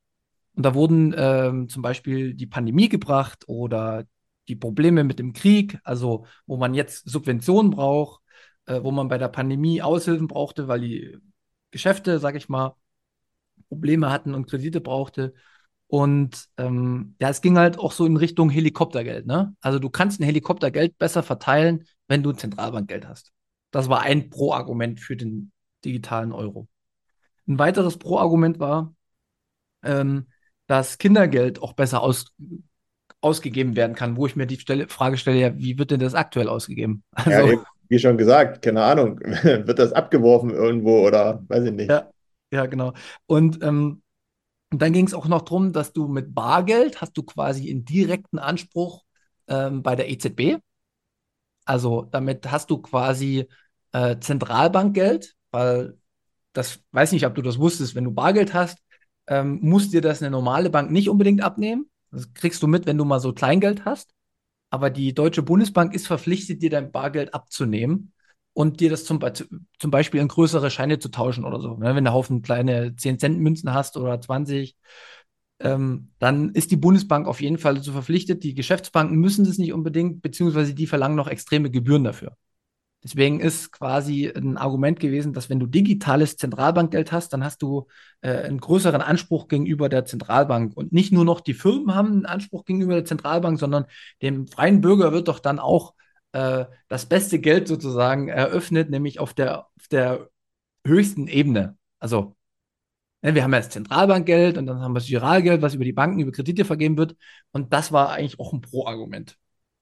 Und 0.57 0.63
da 0.63 0.73
wurden 0.73 1.13
ähm, 1.15 1.69
zum 1.69 1.83
Beispiel 1.83 2.33
die 2.33 2.47
Pandemie 2.47 2.89
gebracht 2.89 3.43
oder 3.45 4.05
die 4.47 4.55
Probleme 4.55 5.03
mit 5.03 5.19
dem 5.19 5.33
Krieg, 5.33 5.77
also 5.83 6.25
wo 6.47 6.57
man 6.57 6.73
jetzt 6.73 7.07
Subventionen 7.07 7.69
braucht, 7.69 8.23
äh, 8.65 8.81
wo 8.81 8.89
man 8.89 9.07
bei 9.07 9.19
der 9.19 9.27
Pandemie 9.27 9.83
Aushilfen 9.83 10.27
brauchte, 10.27 10.67
weil 10.67 10.81
die 10.81 11.15
Geschäfte, 11.69 12.17
sag 12.17 12.35
ich 12.35 12.49
mal, 12.49 12.75
Probleme 13.69 14.09
hatten 14.09 14.33
und 14.33 14.49
Kredite 14.49 14.81
brauchte. 14.81 15.35
Und 15.85 16.47
ähm, 16.57 17.15
ja, 17.21 17.29
es 17.29 17.41
ging 17.41 17.59
halt 17.59 17.77
auch 17.77 17.91
so 17.91 18.07
in 18.07 18.17
Richtung 18.17 18.49
Helikoptergeld. 18.49 19.27
Ne? 19.27 19.55
Also 19.61 19.77
du 19.77 19.91
kannst 19.91 20.19
ein 20.19 20.23
Helikoptergeld 20.23 20.97
besser 20.97 21.21
verteilen, 21.21 21.85
wenn 22.07 22.23
du 22.23 22.31
Zentralbankgeld 22.31 23.07
hast. 23.07 23.31
Das 23.69 23.89
war 23.89 24.01
ein 24.01 24.31
Pro-Argument 24.31 24.99
für 24.99 25.15
den 25.15 25.51
digitalen 25.85 26.31
Euro. 26.31 26.67
Ein 27.47 27.59
weiteres 27.59 27.97
Pro-Argument 27.99 28.59
war, 28.59 28.95
ähm, 29.83 30.25
dass 30.67 30.97
Kindergeld 30.97 31.61
auch 31.61 31.73
besser 31.73 32.01
aus, 32.01 32.33
ausgegeben 33.21 33.75
werden 33.75 33.95
kann, 33.95 34.17
wo 34.17 34.27
ich 34.27 34.35
mir 34.35 34.45
die 34.45 34.59
Stelle, 34.59 34.87
Frage 34.87 35.17
stelle, 35.17 35.39
ja, 35.39 35.57
wie 35.57 35.79
wird 35.79 35.91
denn 35.91 35.99
das 35.99 36.13
aktuell 36.13 36.49
ausgegeben? 36.49 37.03
Also, 37.11 37.51
ja, 37.51 37.63
wie 37.89 37.99
schon 37.99 38.17
gesagt, 38.17 38.61
keine 38.61 38.83
Ahnung, 38.83 39.19
wird 39.21 39.79
das 39.79 39.93
abgeworfen 39.93 40.51
irgendwo 40.51 41.05
oder 41.05 41.43
weiß 41.47 41.65
ich 41.65 41.71
nicht. 41.71 41.89
Ja, 41.89 42.11
ja 42.51 42.65
genau. 42.65 42.93
Und 43.25 43.63
ähm, 43.63 44.01
dann 44.69 44.91
ging 44.91 45.07
es 45.07 45.13
auch 45.13 45.27
noch 45.27 45.43
darum, 45.43 45.71
dass 45.71 45.93
du 45.93 46.07
mit 46.07 46.35
Bargeld 46.35 47.01
hast 47.01 47.15
du 47.17 47.23
quasi 47.23 47.69
einen 47.69 47.85
direkten 47.85 48.37
Anspruch 48.37 49.03
ähm, 49.47 49.81
bei 49.81 49.95
der 49.95 50.09
EZB. 50.09 50.57
Also 51.65 52.07
damit 52.11 52.51
hast 52.51 52.69
du 52.69 52.81
quasi 52.81 53.47
äh, 53.93 54.17
Zentralbankgeld, 54.19 55.35
weil 55.51 55.97
das 56.53 56.81
weiß 56.91 57.11
nicht, 57.11 57.25
ob 57.25 57.35
du 57.35 57.41
das 57.41 57.59
wusstest, 57.59 57.95
wenn 57.95 58.03
du 58.03 58.11
Bargeld 58.11 58.53
hast, 58.53 58.79
ähm, 59.27 59.59
muss 59.61 59.89
dir 59.89 60.01
das 60.01 60.21
eine 60.21 60.31
normale 60.31 60.69
Bank 60.69 60.91
nicht 60.91 61.09
unbedingt 61.09 61.41
abnehmen. 61.41 61.89
Das 62.11 62.33
kriegst 62.33 62.63
du 62.63 62.67
mit, 62.67 62.85
wenn 62.85 62.97
du 62.97 63.05
mal 63.05 63.19
so 63.19 63.33
Kleingeld 63.33 63.85
hast. 63.85 64.11
Aber 64.69 64.89
die 64.89 65.13
Deutsche 65.13 65.43
Bundesbank 65.43 65.93
ist 65.93 66.07
verpflichtet, 66.07 66.61
dir 66.61 66.69
dein 66.69 66.91
Bargeld 66.91 67.33
abzunehmen 67.33 68.11
und 68.53 68.79
dir 68.79 68.89
das 68.89 69.05
zum, 69.05 69.19
zum 69.79 69.91
Beispiel 69.91 70.19
in 70.19 70.27
größere 70.27 70.71
Scheine 70.71 70.99
zu 70.99 71.09
tauschen 71.09 71.45
oder 71.45 71.59
so. 71.59 71.75
Ne? 71.75 71.95
Wenn 71.95 72.03
du 72.03 72.09
einen 72.09 72.13
Haufen 72.13 72.41
kleine 72.41 72.95
10-Cent-Münzen 72.95 73.73
hast 73.73 73.97
oder 73.97 74.19
20, 74.19 74.75
ähm, 75.59 76.11
dann 76.19 76.49
ist 76.49 76.71
die 76.71 76.77
Bundesbank 76.77 77.27
auf 77.27 77.41
jeden 77.41 77.57
Fall 77.57 77.75
dazu 77.75 77.91
verpflichtet. 77.91 78.43
Die 78.43 78.55
Geschäftsbanken 78.55 79.17
müssen 79.17 79.45
das 79.45 79.57
nicht 79.57 79.73
unbedingt, 79.73 80.21
beziehungsweise 80.21 80.73
die 80.73 80.87
verlangen 80.87 81.15
noch 81.15 81.27
extreme 81.27 81.69
Gebühren 81.71 82.03
dafür. 82.03 82.35
Deswegen 83.03 83.39
ist 83.39 83.71
quasi 83.71 84.27
ein 84.27 84.57
Argument 84.57 84.99
gewesen, 84.99 85.31
dass 85.31 85.49
wenn 85.49 85.59
du 85.59 85.67
digitales 85.67 86.35
Zentralbankgeld 86.35 87.11
hast, 87.11 87.31
dann 87.31 87.43
hast 87.43 87.61
du 87.61 87.87
äh, 88.21 88.31
einen 88.31 88.59
größeren 88.59 89.01
Anspruch 89.01 89.47
gegenüber 89.47 89.87
der 89.87 90.05
Zentralbank. 90.05 90.75
Und 90.75 90.93
nicht 90.93 91.13
nur 91.13 91.23
noch 91.23 91.39
die 91.41 91.53
Firmen 91.53 91.95
haben 91.95 92.07
einen 92.11 92.25
Anspruch 92.25 92.65
gegenüber 92.65 92.95
der 92.95 93.05
Zentralbank, 93.05 93.59
sondern 93.59 93.85
dem 94.21 94.47
freien 94.47 94.81
Bürger 94.81 95.11
wird 95.11 95.27
doch 95.27 95.39
dann 95.39 95.59
auch 95.59 95.93
äh, 96.31 96.65
das 96.87 97.05
beste 97.05 97.39
Geld 97.39 97.67
sozusagen 97.67 98.29
eröffnet, 98.29 98.89
nämlich 98.89 99.19
auf 99.19 99.33
der, 99.33 99.67
auf 99.67 99.87
der 99.91 100.29
höchsten 100.85 101.27
Ebene. 101.27 101.77
Also 101.99 102.35
ne, 103.21 103.35
wir 103.35 103.43
haben 103.43 103.53
ja 103.53 103.59
das 103.59 103.69
Zentralbankgeld 103.69 104.57
und 104.57 104.65
dann 104.67 104.81
haben 104.81 104.93
wir 104.93 104.99
das 104.99 105.07
Giralgeld, 105.07 105.61
was 105.61 105.75
über 105.75 105.85
die 105.85 105.93
Banken, 105.93 106.19
über 106.19 106.31
Kredite 106.31 106.65
vergeben 106.65 106.97
wird. 106.97 107.15
Und 107.51 107.73
das 107.73 107.91
war 107.91 108.11
eigentlich 108.11 108.39
auch 108.39 108.53
ein 108.53 108.61
Pro-Argument. 108.61 109.37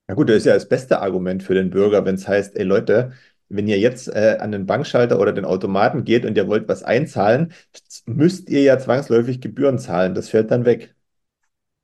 Na 0.08 0.14
gut, 0.14 0.28
das 0.28 0.38
ist 0.38 0.46
ja 0.46 0.54
das 0.54 0.68
beste 0.68 1.00
Argument 1.00 1.42
für 1.42 1.54
den 1.54 1.70
Bürger, 1.70 2.04
wenn 2.04 2.14
es 2.14 2.28
heißt, 2.28 2.56
ey 2.56 2.64
Leute, 2.64 3.12
wenn 3.48 3.68
ihr 3.68 3.78
jetzt 3.78 4.08
äh, 4.08 4.38
an 4.40 4.52
den 4.52 4.66
Bankschalter 4.66 5.18
oder 5.20 5.32
den 5.32 5.44
Automaten 5.44 6.04
geht 6.04 6.24
und 6.24 6.36
ihr 6.36 6.48
wollt 6.48 6.68
was 6.68 6.82
einzahlen, 6.82 7.52
müsst 8.06 8.48
ihr 8.48 8.62
ja 8.62 8.78
zwangsläufig 8.78 9.40
Gebühren 9.40 9.78
zahlen. 9.78 10.14
Das 10.14 10.28
fällt 10.28 10.50
dann 10.50 10.64
weg. 10.64 10.94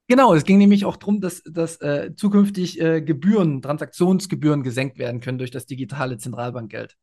Genau, 0.09 0.35
es 0.35 0.45
ging 0.45 0.59
nämlich 0.59 0.85
auch 0.85 0.97
darum, 0.97 1.21
dass, 1.21 1.43
dass 1.45 1.81
äh, 1.81 2.15
zukünftig 2.15 2.81
äh, 2.81 3.01
Gebühren, 3.01 3.63
Transaktionsgebühren 3.63 4.63
gesenkt 4.63 4.99
werden 4.99 5.21
können 5.21 5.39
durch 5.39 5.51
das 5.51 5.67
digitale 5.67 6.19
Zentralbankgeld. 6.19 6.97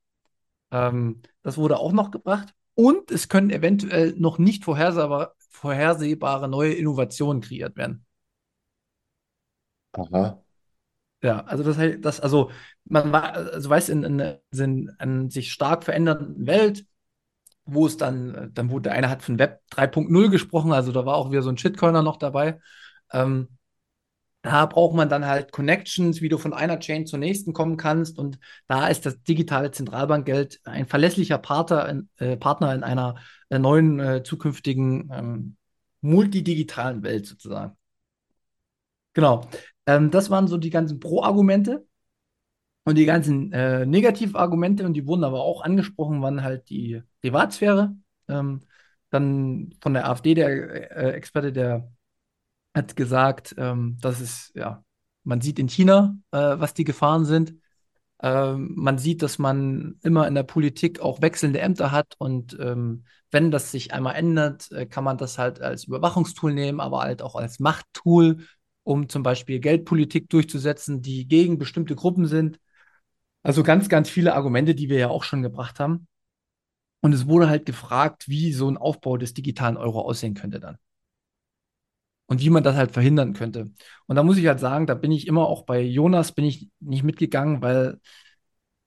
Ähm, 0.72 1.22
das 1.42 1.58
wurde 1.58 1.80
auch 1.80 1.92
noch 1.92 2.12
gebracht. 2.12 2.54
Und 2.76 3.12
es 3.12 3.28
können 3.28 3.50
eventuell 3.50 4.14
noch 4.18 4.38
nicht 4.38 4.64
vorhersehbare, 4.64 5.34
vorhersehbare 5.50 6.48
neue 6.48 6.74
Innovationen 6.74 7.42
kreiert 7.42 7.76
werden. 7.78 8.06
Aha. 9.94 10.42
Ja, 11.22 11.42
also 11.42 11.64
das 11.64 11.78
heißt, 11.78 11.98
das, 12.02 12.20
also 12.22 12.50
man 12.86 13.14
also 13.14 13.70
weiß, 13.70 13.90
in, 13.90 14.04
in, 14.04 14.20
in 14.52 14.90
einer 14.98 15.30
sich 15.30 15.52
stark 15.52 15.84
verändernden 15.84 16.48
Welt, 16.48 16.86
wo 17.66 17.86
es 17.86 17.98
dann, 17.98 18.52
dann 18.54 18.70
wurde 18.72 18.84
der 18.84 18.94
eine 18.94 19.10
hat 19.10 19.22
von 19.22 19.38
Web 19.38 19.62
3.0 19.70 20.30
gesprochen, 20.30 20.72
also 20.72 20.92
da 20.92 21.06
war 21.06 21.16
auch 21.16 21.32
wieder 21.32 21.42
so 21.42 21.50
ein 21.50 21.58
Shitcoiner 21.58 22.02
noch 22.04 22.18
dabei. 22.18 22.60
Ähm, 23.12 23.50
da 24.42 24.66
braucht 24.66 24.96
man 24.96 25.10
dann 25.10 25.26
halt 25.26 25.52
Connections, 25.52 26.22
wie 26.22 26.30
du 26.30 26.38
von 26.38 26.54
einer 26.54 26.80
Chain 26.80 27.06
zur 27.06 27.20
nächsten 27.20 27.52
kommen 27.54 27.76
kannst. 27.78 28.18
Und 28.18 28.40
da 28.68 28.88
ist 28.88 29.06
das 29.06 29.22
digitale 29.24 29.72
Zentralbankgeld 29.72 30.62
ein 30.64 30.88
verlässlicher 30.88 31.38
Partner 31.38 31.90
in, 31.90 32.10
äh, 32.18 32.38
Partner 32.38 32.74
in 32.74 32.84
einer 32.84 33.16
äh, 33.50 33.60
neuen 33.60 34.00
äh, 34.00 34.24
zukünftigen 34.24 35.10
ähm, 35.14 35.58
multidigitalen 36.02 37.04
Welt 37.04 37.26
sozusagen. 37.26 37.76
Genau. 39.14 39.42
Ähm, 39.90 40.12
das 40.12 40.30
waren 40.30 40.48
so 40.48 40.58
die 40.58 40.70
ganzen 40.70 41.00
Pro-Argumente. 41.00 41.88
Und 42.86 42.96
die 42.96 43.06
ganzen 43.06 43.52
äh, 43.52 43.86
Negativargumente, 43.86 44.86
und 44.86 44.94
die 44.94 45.06
wurden 45.06 45.24
aber 45.24 45.42
auch 45.42 45.62
angesprochen, 45.64 46.22
waren 46.22 46.44
halt 46.44 46.70
die 46.70 47.02
Privatsphäre. 47.22 47.96
Ähm, 48.28 48.62
dann 49.10 49.74
von 49.82 49.94
der 49.94 50.08
AfD, 50.10 50.34
der 50.36 50.96
äh, 50.96 51.12
Experte, 51.12 51.52
der 51.52 51.92
hat 52.76 52.96
gesagt, 52.96 53.56
ähm, 53.58 53.98
dass 54.02 54.22
es, 54.22 54.52
ja, 54.56 54.84
man 55.24 55.42
sieht 55.42 55.60
in 55.60 55.68
China, 55.68 56.18
äh, 56.32 56.38
was 56.38 56.74
die 56.74 56.84
Gefahren 56.84 57.26
sind. 57.26 57.56
Ähm, 58.22 58.74
man 58.76 58.98
sieht, 58.98 59.22
dass 59.24 59.40
man 59.40 60.00
immer 60.04 60.28
in 60.28 60.36
der 60.36 60.44
Politik 60.44 61.00
auch 61.00 61.22
wechselnde 61.22 61.62
Ämter 61.62 61.92
hat 61.92 62.16
und 62.18 62.58
ähm, 62.60 63.06
wenn 63.32 63.52
das 63.52 63.72
sich 63.72 63.94
einmal 63.94 64.16
ändert, 64.16 64.72
äh, 64.72 64.86
kann 64.86 65.04
man 65.04 65.18
das 65.18 65.38
halt 65.38 65.62
als 65.62 65.86
Überwachungstool 65.86 66.54
nehmen, 66.54 66.80
aber 66.80 67.02
halt 67.02 67.22
auch 67.22 67.36
als 67.36 67.60
Machttool 67.60 68.46
um 68.90 69.08
zum 69.08 69.22
Beispiel 69.22 69.60
Geldpolitik 69.60 70.30
durchzusetzen, 70.30 71.04
die 71.04 71.28
gegen 71.28 71.60
bestimmte 71.60 71.96
Gruppen 71.96 72.26
sind. 72.26 72.60
Also 73.44 73.62
ganz, 73.64 73.88
ganz 73.88 74.10
viele 74.10 74.34
Argumente, 74.34 74.74
die 74.74 74.90
wir 74.90 74.98
ja 74.98 75.10
auch 75.10 75.24
schon 75.24 75.44
gebracht 75.44 75.80
haben. 75.80 76.08
Und 77.02 77.14
es 77.14 77.28
wurde 77.28 77.48
halt 77.50 77.68
gefragt, 77.68 78.28
wie 78.28 78.52
so 78.52 78.68
ein 78.68 78.78
Aufbau 78.78 79.18
des 79.18 79.36
digitalen 79.36 79.78
Euro 79.78 80.02
aussehen 80.02 80.34
könnte 80.34 80.60
dann. 80.60 80.78
Und 82.26 82.42
wie 82.42 82.50
man 82.50 82.64
das 82.64 82.76
halt 82.76 82.92
verhindern 82.92 83.34
könnte. 83.34 83.72
Und 84.08 84.16
da 84.16 84.24
muss 84.24 84.38
ich 84.38 84.48
halt 84.48 84.60
sagen, 84.60 84.88
da 84.88 84.96
bin 84.96 85.12
ich 85.12 85.28
immer 85.28 85.48
auch 85.48 85.66
bei 85.66 85.82
Jonas 85.82 86.32
bin 86.32 86.46
ich 86.46 86.70
nicht 86.80 87.04
mitgegangen, 87.04 87.62
weil 87.62 88.00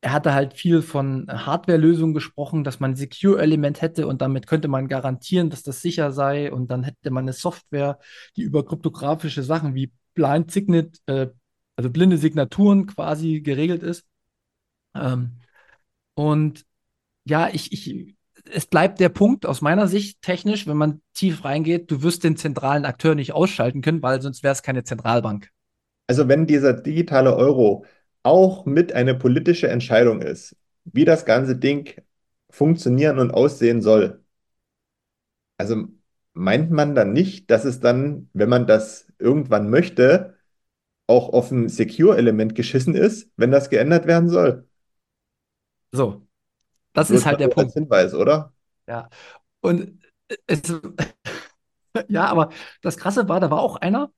er 0.03 0.13
hatte 0.13 0.35
halt 0.35 0.55
viel 0.55 0.83
von 0.83 1.29
Hardware-Lösungen 1.31 2.13
gesprochen, 2.13 2.65
dass 2.65 2.81
man 2.81 2.91
ein 2.91 2.97
Secure-Element 2.97 3.81
hätte 3.81 4.09
und 4.09 4.21
damit 4.21 4.49
könnte 4.49 4.67
man 4.67 4.89
garantieren, 4.89 5.49
dass 5.49 5.63
das 5.63 5.81
sicher 5.81 6.11
sei 6.11 6.53
und 6.53 6.73
dann 6.73 6.83
hätte 6.83 7.13
man 7.13 7.25
eine 7.25 7.33
Software, 7.33 8.01
die 8.37 8.43
über 8.43 8.65
kryptografische 8.65 9.45
Sachen 9.45 9.77
wie 9.77 9.93
Blind 10.15 10.51
Signet, 10.51 11.01
äh, 11.07 11.29
also 11.77 11.89
blinde 11.89 12.19
Signaturen 12.19 12.87
quasi 12.87 13.43
geregelt 13.43 13.85
ist. 13.85 14.05
Ähm, 14.97 15.39
und 16.15 16.67
ja, 17.25 17.49
ich, 17.53 17.73
ich, 17.73 18.17
es 18.51 18.67
bleibt 18.67 18.99
der 18.99 19.09
Punkt 19.09 19.47
aus 19.47 19.61
meiner 19.61 19.87
Sicht 19.87 20.21
technisch, 20.21 20.67
wenn 20.67 20.77
man 20.77 21.01
tief 21.15 21.45
reingeht, 21.45 21.93
du 21.93 22.03
wirst 22.03 22.25
den 22.25 22.37
zentralen 22.37 22.87
Akteur 22.87 23.15
nicht 23.15 23.35
ausschalten 23.35 23.83
können, 23.83 24.03
weil 24.03 24.21
sonst 24.21 24.43
wäre 24.43 24.53
es 24.53 24.65
keine 24.65 24.83
Zentralbank. 24.83 25.51
Also 26.09 26.27
wenn 26.27 26.49
dieser 26.49 26.73
digitale 26.73 27.37
Euro 27.37 27.87
auch 28.23 28.67
mit 28.67 28.93
eine 28.93 29.15
politische 29.15 29.69
Entscheidung 29.69 30.23
ist, 30.23 30.57
wie 30.85 31.05
das 31.05 31.25
ganze 31.25 31.57
Ding 31.57 32.01
funktionieren 32.51 33.19
und 33.19 33.33
aussehen 33.33 33.83
soll. 33.83 34.23
Also 35.59 35.87
meint 36.35 36.71
man 36.71 36.95
dann 36.95 37.13
nicht, 37.13 37.51
dass 37.51 37.65
es 37.65 37.81
dann, 37.81 38.29
wenn 38.33 38.49
man 38.49 38.67
das 38.67 39.07
irgendwann 39.19 39.71
möchte, 39.71 40.37
auch 41.07 41.31
auf 41.31 41.51
ein 41.51 41.69
Secure-Element 41.69 42.55
geschissen 42.55 42.95
ist, 42.95 43.31
wenn 43.37 43.51
das 43.51 43.71
geändert 43.71 44.07
werden 44.07 44.29
soll? 44.29 44.69
So, 45.91 46.27
das 46.93 47.11
ist 47.11 47.27
halt 47.27 47.41
der 47.41 47.49
als 47.49 47.55
Punkt. 47.55 47.73
Hinweis, 47.75 48.15
oder? 48.15 48.53
Ja. 48.87 49.09
Und 49.61 50.03
es, 50.47 50.63
ja, 52.09 52.27
aber 52.27 52.51
das 52.81 52.97
Krasse 52.97 53.29
war, 53.29 53.41
da 53.41 53.51
war 53.51 53.61
auch 53.61 53.77
einer, 53.77 54.11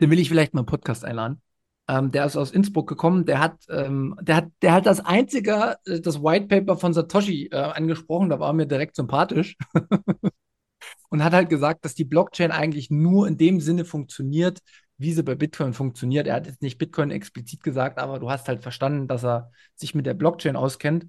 den 0.00 0.10
will 0.10 0.18
ich 0.18 0.28
vielleicht 0.28 0.54
mal 0.54 0.60
im 0.60 0.66
Podcast 0.66 1.04
einladen. 1.04 1.42
Ähm, 1.88 2.10
der 2.10 2.26
ist 2.26 2.36
aus 2.36 2.50
Innsbruck 2.50 2.88
gekommen, 2.88 3.26
der 3.26 3.38
hat, 3.38 3.58
ähm, 3.68 4.16
der 4.20 4.36
hat, 4.36 4.48
der 4.60 4.72
hat 4.72 4.86
das 4.86 5.00
einzige, 5.00 5.76
äh, 5.86 6.00
das 6.00 6.22
White 6.22 6.46
Paper 6.48 6.76
von 6.76 6.92
Satoshi 6.92 7.48
äh, 7.52 7.56
angesprochen, 7.56 8.28
da 8.28 8.40
war 8.40 8.52
mir 8.52 8.66
direkt 8.66 8.96
sympathisch. 8.96 9.56
Und 11.08 11.22
hat 11.22 11.32
halt 11.32 11.48
gesagt, 11.48 11.84
dass 11.84 11.94
die 11.94 12.04
Blockchain 12.04 12.50
eigentlich 12.50 12.90
nur 12.90 13.28
in 13.28 13.38
dem 13.38 13.60
Sinne 13.60 13.84
funktioniert, 13.84 14.60
wie 14.98 15.12
sie 15.12 15.22
bei 15.22 15.34
Bitcoin 15.34 15.72
funktioniert. 15.72 16.26
Er 16.26 16.34
hat 16.34 16.46
jetzt 16.46 16.62
nicht 16.62 16.78
Bitcoin 16.78 17.10
explizit 17.10 17.62
gesagt, 17.62 17.98
aber 17.98 18.18
du 18.18 18.30
hast 18.30 18.48
halt 18.48 18.62
verstanden, 18.62 19.06
dass 19.06 19.24
er 19.24 19.50
sich 19.76 19.94
mit 19.94 20.06
der 20.06 20.14
Blockchain 20.14 20.56
auskennt 20.56 21.06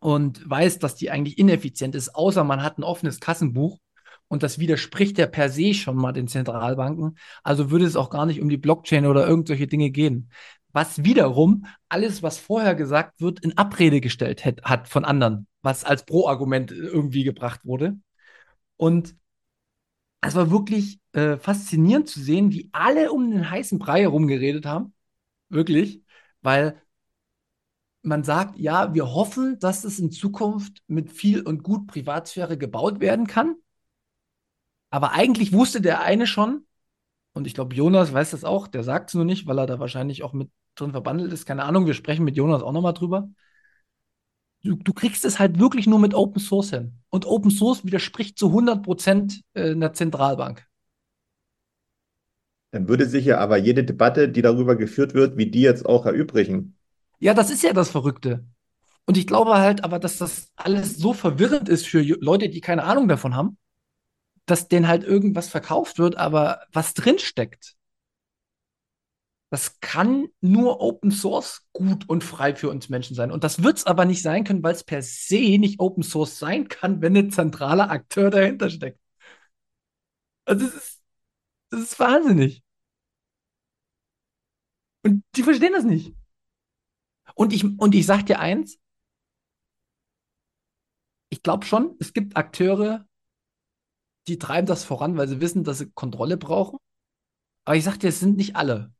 und 0.00 0.48
weiß, 0.48 0.78
dass 0.78 0.94
die 0.94 1.10
eigentlich 1.10 1.38
ineffizient 1.38 1.94
ist, 1.94 2.14
außer 2.14 2.44
man 2.44 2.62
hat 2.62 2.78
ein 2.78 2.84
offenes 2.84 3.20
Kassenbuch 3.20 3.78
und 4.28 4.42
das 4.42 4.58
widerspricht 4.58 5.18
ja 5.18 5.26
per 5.26 5.48
se 5.48 5.74
schon 5.74 5.96
mal 5.96 6.12
den 6.12 6.28
Zentralbanken. 6.28 7.18
Also 7.42 7.70
würde 7.70 7.86
es 7.86 7.96
auch 7.96 8.10
gar 8.10 8.26
nicht 8.26 8.40
um 8.40 8.48
die 8.48 8.56
Blockchain 8.58 9.06
oder 9.06 9.26
irgendwelche 9.26 9.66
Dinge 9.66 9.90
gehen. 9.90 10.30
Was 10.72 11.04
wiederum 11.04 11.66
alles, 11.88 12.22
was 12.22 12.38
vorher 12.38 12.74
gesagt 12.74 13.20
wird, 13.20 13.40
in 13.40 13.56
Abrede 13.56 14.00
gestellt 14.00 14.44
hat, 14.44 14.62
hat 14.62 14.88
von 14.88 15.04
anderen, 15.04 15.46
was 15.62 15.84
als 15.84 16.04
Pro-Argument 16.04 16.70
irgendwie 16.70 17.24
gebracht 17.24 17.64
wurde. 17.64 17.98
Und 18.76 19.16
es 20.20 20.34
war 20.34 20.50
wirklich 20.50 21.00
äh, 21.12 21.36
faszinierend 21.36 22.08
zu 22.08 22.20
sehen, 22.20 22.52
wie 22.52 22.68
alle 22.72 23.12
um 23.12 23.30
den 23.30 23.50
heißen 23.50 23.78
Brei 23.78 24.02
herumgeredet 24.02 24.66
haben. 24.66 24.94
Wirklich, 25.48 26.02
weil 26.42 26.80
man 28.02 28.24
sagt, 28.24 28.58
ja, 28.58 28.94
wir 28.94 29.12
hoffen, 29.12 29.58
dass 29.58 29.84
es 29.84 29.98
in 29.98 30.10
Zukunft 30.10 30.82
mit 30.86 31.12
viel 31.12 31.42
und 31.42 31.62
gut 31.62 31.86
Privatsphäre 31.86 32.58
gebaut 32.58 33.00
werden 33.00 33.26
kann. 33.26 33.56
Aber 34.90 35.12
eigentlich 35.12 35.52
wusste 35.52 35.80
der 35.80 36.00
eine 36.00 36.26
schon, 36.26 36.66
und 37.32 37.46
ich 37.46 37.54
glaube, 37.54 37.74
Jonas 37.74 38.12
weiß 38.12 38.32
das 38.32 38.44
auch, 38.44 38.66
der 38.66 38.82
sagt 38.82 39.10
es 39.10 39.14
nur 39.14 39.24
nicht, 39.24 39.46
weil 39.46 39.58
er 39.58 39.66
da 39.66 39.78
wahrscheinlich 39.78 40.22
auch 40.22 40.32
mit 40.32 40.50
drin 40.74 40.92
verbandelt 40.92 41.32
ist. 41.32 41.46
Keine 41.46 41.64
Ahnung, 41.64 41.86
wir 41.86 41.94
sprechen 41.94 42.24
mit 42.24 42.36
Jonas 42.36 42.62
auch 42.62 42.72
nochmal 42.72 42.94
drüber. 42.94 43.28
Du, 44.64 44.74
du, 44.74 44.92
kriegst 44.92 45.24
es 45.24 45.38
halt 45.38 45.60
wirklich 45.60 45.86
nur 45.86 46.00
mit 46.00 46.14
Open 46.14 46.40
Source 46.40 46.70
hin. 46.70 46.94
Und 47.10 47.26
Open 47.26 47.50
Source 47.50 47.84
widerspricht 47.84 48.38
zu 48.38 48.48
100 48.48 48.82
Prozent 48.82 49.42
äh, 49.54 49.70
einer 49.70 49.92
Zentralbank. 49.92 50.66
Dann 52.72 52.88
würde 52.88 53.06
sich 53.06 53.24
ja 53.24 53.38
aber 53.38 53.56
jede 53.56 53.84
Debatte, 53.84 54.28
die 54.28 54.42
darüber 54.42 54.76
geführt 54.76 55.14
wird, 55.14 55.36
wie 55.36 55.50
die 55.50 55.60
jetzt 55.62 55.86
auch 55.86 56.06
erübrigen. 56.06 56.76
Ja, 57.20 57.34
das 57.34 57.50
ist 57.50 57.62
ja 57.62 57.72
das 57.72 57.90
Verrückte. 57.90 58.44
Und 59.06 59.16
ich 59.16 59.26
glaube 59.26 59.54
halt 59.58 59.84
aber, 59.84 59.98
dass 59.98 60.18
das 60.18 60.50
alles 60.56 60.96
so 60.96 61.12
verwirrend 61.12 61.68
ist 61.68 61.86
für 61.86 62.02
Leute, 62.02 62.48
die 62.48 62.60
keine 62.60 62.84
Ahnung 62.84 63.08
davon 63.08 63.34
haben, 63.34 63.56
dass 64.50 64.68
denen 64.68 64.88
halt 64.88 65.04
irgendwas 65.04 65.48
verkauft 65.48 65.98
wird, 65.98 66.16
aber 66.16 66.62
was 66.72 66.94
drinsteckt, 66.94 67.76
das 69.50 69.80
kann 69.80 70.28
nur 70.40 70.80
Open 70.80 71.10
Source 71.10 71.66
gut 71.72 72.08
und 72.08 72.22
frei 72.22 72.54
für 72.54 72.68
uns 72.68 72.90
Menschen 72.90 73.14
sein. 73.16 73.30
Und 73.30 73.44
das 73.44 73.62
wird 73.62 73.78
es 73.78 73.86
aber 73.86 74.04
nicht 74.04 74.22
sein 74.22 74.44
können, 74.44 74.62
weil 74.62 74.74
es 74.74 74.84
per 74.84 75.02
se 75.02 75.58
nicht 75.58 75.80
Open 75.80 76.02
Source 76.02 76.38
sein 76.38 76.68
kann, 76.68 77.00
wenn 77.00 77.16
ein 77.16 77.30
zentraler 77.30 77.90
Akteur 77.90 78.30
dahinter 78.30 78.68
steckt. 78.68 78.98
Also 80.46 80.66
das 80.66 80.74
ist, 80.74 81.02
das 81.70 81.80
ist 81.82 82.00
wahnsinnig. 82.00 82.62
Und 85.04 85.24
die 85.36 85.42
verstehen 85.42 85.72
das 85.72 85.84
nicht. 85.84 86.14
Und 87.34 87.52
ich, 87.52 87.64
und 87.64 87.94
ich 87.94 88.04
sag 88.06 88.26
dir 88.26 88.38
eins, 88.40 88.78
ich 91.30 91.42
glaube 91.42 91.64
schon, 91.66 91.96
es 92.00 92.12
gibt 92.12 92.36
Akteure, 92.36 93.06
die 94.28 94.38
treiben 94.38 94.66
das 94.66 94.84
voran, 94.84 95.16
weil 95.16 95.28
sie 95.28 95.40
wissen, 95.40 95.64
dass 95.64 95.78
sie 95.78 95.90
Kontrolle 95.90 96.36
brauchen. 96.36 96.78
Aber 97.64 97.76
ich 97.76 97.84
sag 97.84 97.98
dir, 97.98 98.08
es 98.08 98.20
sind 98.20 98.36
nicht 98.36 98.56
alle. 98.56 98.92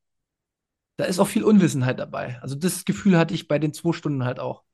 Da 0.97 1.05
ist 1.05 1.21
auch 1.21 1.29
viel 1.29 1.45
Unwissenheit 1.45 1.99
dabei. 1.99 2.39
Also 2.43 2.55
das 2.57 2.85
Gefühl 2.85 3.17
hatte 3.17 3.35
ich 3.35 3.49
bei 3.49 3.59
den 3.59 3.73
zwei 3.73 3.93
Stunden 3.93 4.25
halt 4.25 4.41
auch. 4.41 4.65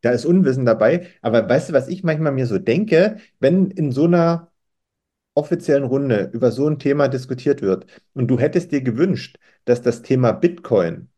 Da 0.00 0.10
ist 0.10 0.26
Unwissen 0.26 0.64
dabei. 0.64 1.08
Aber 1.22 1.48
weißt 1.48 1.70
du, 1.70 1.72
was 1.72 1.88
ich 1.88 2.04
manchmal 2.04 2.32
mir 2.32 2.46
so 2.46 2.58
denke, 2.58 3.18
wenn 3.40 3.70
in 3.70 3.92
so 3.92 4.04
einer 4.04 4.50
offiziellen 5.34 5.84
Runde 5.84 6.30
über 6.32 6.52
so 6.52 6.68
ein 6.68 6.78
Thema 6.80 7.08
diskutiert 7.08 7.62
wird 7.62 7.86
und 8.14 8.28
du 8.28 8.38
hättest 8.38 8.72
dir 8.72 8.82
gewünscht, 8.82 9.38
dass 9.66 9.82
das 9.82 10.02
Thema 10.02 10.32
Bitcoin 10.32 11.10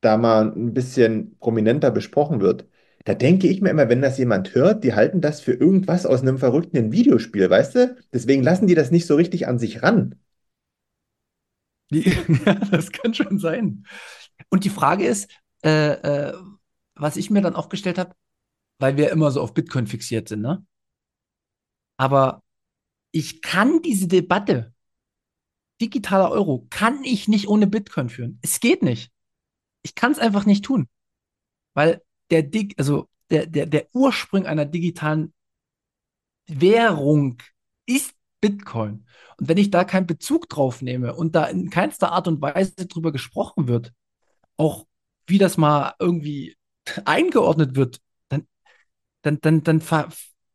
da 0.00 0.16
mal 0.16 0.52
ein 0.52 0.74
bisschen 0.74 1.36
prominenter 1.38 1.90
besprochen 1.90 2.40
wird. 2.40 2.66
Da 3.04 3.14
denke 3.14 3.48
ich 3.48 3.60
mir 3.60 3.70
immer, 3.70 3.88
wenn 3.88 4.02
das 4.02 4.18
jemand 4.18 4.54
hört, 4.54 4.84
die 4.84 4.94
halten 4.94 5.20
das 5.20 5.40
für 5.40 5.52
irgendwas 5.52 6.04
aus 6.06 6.20
einem 6.22 6.38
verrückten 6.38 6.92
Videospiel, 6.92 7.48
weißt 7.48 7.74
du? 7.74 7.96
Deswegen 8.12 8.42
lassen 8.42 8.66
die 8.66 8.74
das 8.74 8.90
nicht 8.90 9.06
so 9.06 9.16
richtig 9.16 9.48
an 9.48 9.58
sich 9.58 9.82
ran. 9.82 10.16
Ja, 11.90 12.54
das 12.70 12.92
kann 12.92 13.14
schon 13.14 13.40
sein. 13.40 13.84
Und 14.48 14.64
die 14.64 14.70
Frage 14.70 15.06
ist, 15.06 15.28
äh, 15.64 15.90
äh, 16.28 16.34
was 16.94 17.16
ich 17.16 17.30
mir 17.30 17.42
dann 17.42 17.56
aufgestellt 17.56 17.98
habe, 17.98 18.14
weil 18.78 18.96
wir 18.96 19.10
immer 19.10 19.32
so 19.32 19.40
auf 19.40 19.54
Bitcoin 19.54 19.88
fixiert 19.88 20.28
sind, 20.28 20.42
ne? 20.42 20.64
Aber 21.96 22.42
ich 23.10 23.42
kann 23.42 23.82
diese 23.82 24.06
Debatte, 24.06 24.72
digitaler 25.80 26.30
Euro, 26.30 26.66
kann 26.70 27.02
ich 27.02 27.26
nicht 27.26 27.48
ohne 27.48 27.66
Bitcoin 27.66 28.08
führen. 28.08 28.38
Es 28.42 28.60
geht 28.60 28.82
nicht 28.82 29.10
ich 29.82 29.94
kann 29.94 30.12
es 30.12 30.18
einfach 30.18 30.46
nicht 30.46 30.64
tun. 30.64 30.88
Weil 31.74 32.02
der 32.30 32.42
Dig, 32.42 32.74
also 32.78 33.08
der, 33.30 33.46
der, 33.46 33.66
der 33.66 33.88
Ursprung 33.92 34.46
einer 34.46 34.64
digitalen 34.64 35.32
Währung 36.46 37.38
ist 37.86 38.14
Bitcoin. 38.40 39.06
Und 39.38 39.48
wenn 39.48 39.58
ich 39.58 39.70
da 39.70 39.84
keinen 39.84 40.06
Bezug 40.06 40.48
drauf 40.48 40.82
nehme 40.82 41.14
und 41.14 41.34
da 41.34 41.44
in 41.44 41.70
keinster 41.70 42.12
Art 42.12 42.28
und 42.28 42.40
Weise 42.40 42.86
drüber 42.86 43.12
gesprochen 43.12 43.68
wird, 43.68 43.92
auch 44.56 44.86
wie 45.26 45.38
das 45.38 45.56
mal 45.56 45.94
irgendwie 45.98 46.56
eingeordnet 47.04 47.76
wird, 47.76 48.00
dann, 48.28 48.46
dann, 49.22 49.40
dann, 49.40 49.62
dann 49.62 49.80
ver 49.80 50.08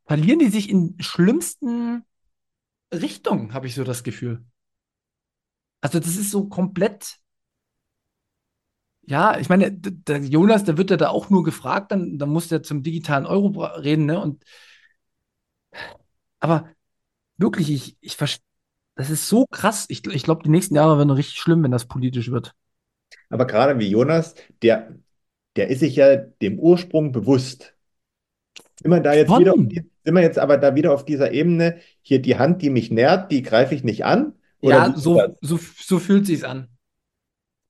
verlieren 0.08 0.38
die 0.38 0.50
sich 0.50 0.70
in 0.70 0.96
schlimmsten 1.00 2.04
Richtungen, 2.94 3.54
habe 3.54 3.66
ich 3.66 3.74
so 3.74 3.84
das 3.84 4.04
Gefühl. 4.04 4.46
Also 5.82 6.00
das 6.00 6.16
ist 6.16 6.30
so 6.30 6.48
komplett 6.48 7.18
ja, 9.08 9.38
ich 9.40 9.50
meine, 9.50 9.72
der 9.72 10.20
Jonas, 10.20 10.64
der 10.64 10.78
wird 10.78 10.90
ja 10.90 10.98
da 10.98 11.10
auch 11.10 11.30
nur 11.30 11.44
gefragt, 11.44 11.92
dann, 11.92 12.18
dann 12.18 12.30
muss 12.30 12.48
der 12.48 12.64
zum 12.64 12.84
digitalen 12.84 13.26
Euro 13.26 13.64
reden, 13.64 14.06
ne? 14.06 14.20
Und 14.20 14.44
aber 16.40 16.70
wirklich, 17.38 17.70
ich, 17.72 17.98
ich 18.02 18.18
das 18.96 19.10
ist 19.10 19.28
so 19.28 19.46
krass. 19.52 19.86
Ich, 19.90 20.06
ich 20.08 20.24
glaube, 20.24 20.44
die 20.44 20.50
nächsten 20.50 20.76
Jahre 20.76 20.98
werden 20.98 21.10
richtig 21.10 21.38
schlimm, 21.38 21.64
wenn 21.64 21.72
das 21.72 21.86
politisch 21.86 22.32
wird. 22.32 22.54
Aber 23.30 23.46
gerade 23.46 23.78
wie 23.80 23.90
Jonas, 23.90 24.36
der, 24.62 24.96
der 25.56 25.70
ist 25.70 25.80
sich 25.80 25.96
ja 25.96 26.16
dem 26.16 26.60
Ursprung 26.60 27.12
bewusst. 27.12 27.74
Sind 28.82 28.92
wir 28.92 29.00
da 29.02 29.14
jetzt 29.14 29.38
wieder 29.38 29.54
auf 29.54 29.60
die, 29.68 29.90
sind 30.04 30.14
wir 30.14 30.22
jetzt 30.22 30.40
aber 30.40 30.58
da 30.58 30.76
wieder 30.76 30.94
auf 30.94 31.06
dieser 31.06 31.32
Ebene, 31.32 31.80
hier 32.02 32.22
die 32.22 32.38
Hand, 32.38 32.62
die 32.62 32.70
mich 32.70 32.92
nährt, 32.92 33.32
die 33.32 33.42
greife 33.42 33.76
ich 33.76 33.84
nicht 33.84 34.06
an? 34.06 34.34
Ja, 34.62 34.94
so, 34.96 35.22
so, 35.42 35.60
so 35.78 36.00
fühlt 36.00 36.26
sich's 36.26 36.44
an. 36.44 36.70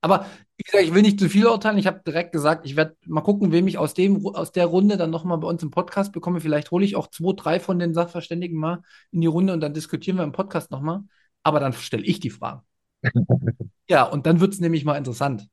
Aber 0.01 0.27
gesagt, 0.65 0.83
ich 0.85 0.93
will 0.93 1.01
nicht 1.01 1.19
zu 1.19 1.29
viel 1.29 1.45
urteilen. 1.47 1.77
Ich 1.77 1.87
habe 1.87 2.01
direkt 2.05 2.31
gesagt, 2.31 2.65
ich 2.65 2.75
werde 2.75 2.95
mal 3.05 3.21
gucken, 3.21 3.51
wem 3.51 3.67
ich 3.67 3.77
aus 3.77 3.93
dem, 3.93 4.25
aus 4.25 4.51
der 4.51 4.65
Runde 4.65 4.97
dann 4.97 5.09
nochmal 5.11 5.37
bei 5.37 5.47
uns 5.47 5.63
im 5.63 5.71
Podcast 5.71 6.11
bekomme. 6.13 6.41
Vielleicht 6.41 6.71
hole 6.71 6.85
ich 6.85 6.95
auch 6.95 7.07
zwei, 7.07 7.33
drei 7.35 7.59
von 7.59 7.79
den 7.79 7.93
Sachverständigen 7.93 8.57
mal 8.57 8.81
in 9.11 9.21
die 9.21 9.27
Runde 9.27 9.53
und 9.53 9.61
dann 9.61 9.73
diskutieren 9.73 10.17
wir 10.17 10.23
im 10.23 10.31
Podcast 10.31 10.71
nochmal. 10.71 11.01
Aber 11.43 11.59
dann 11.59 11.73
stelle 11.73 12.03
ich 12.03 12.19
die 12.19 12.29
Fragen. 12.29 12.61
Ja, 13.87 14.03
und 14.03 14.25
dann 14.25 14.39
wird 14.39 14.53
es 14.53 14.59
nämlich 14.59 14.83
mal 14.83 14.97
interessant, 14.97 15.47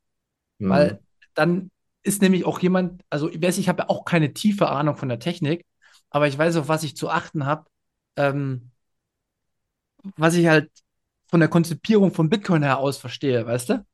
Hm. 0.61 0.71
weil 0.71 1.01
dann 1.35 1.71
ist 2.03 2.23
nämlich 2.23 2.45
auch 2.47 2.61
jemand, 2.61 3.03
also 3.11 3.29
ich 3.29 3.43
weiß, 3.43 3.59
ich 3.59 3.69
habe 3.69 3.83
ja 3.83 3.89
auch 3.89 4.05
keine 4.05 4.33
tiefe 4.33 4.69
Ahnung 4.69 4.97
von 4.97 5.09
der 5.09 5.19
Technik, 5.19 5.67
aber 6.11 6.29
ich 6.29 6.39
weiß, 6.39 6.57
auf 6.57 6.69
was 6.69 6.83
ich 6.83 6.97
zu 6.97 7.11
achten 7.11 7.47
habe, 7.47 7.67
ähm, 8.17 8.71
was 10.17 10.35
ich 10.35 10.47
halt 10.47 10.71
von 11.29 11.41
der 11.41 11.49
Konzipierung 11.49 12.13
von 12.13 12.29
Bitcoin 12.29 12.63
her 12.63 12.79
aus 12.79 12.99
verstehe, 12.99 13.47
weißt 13.47 13.71
du? 13.71 13.85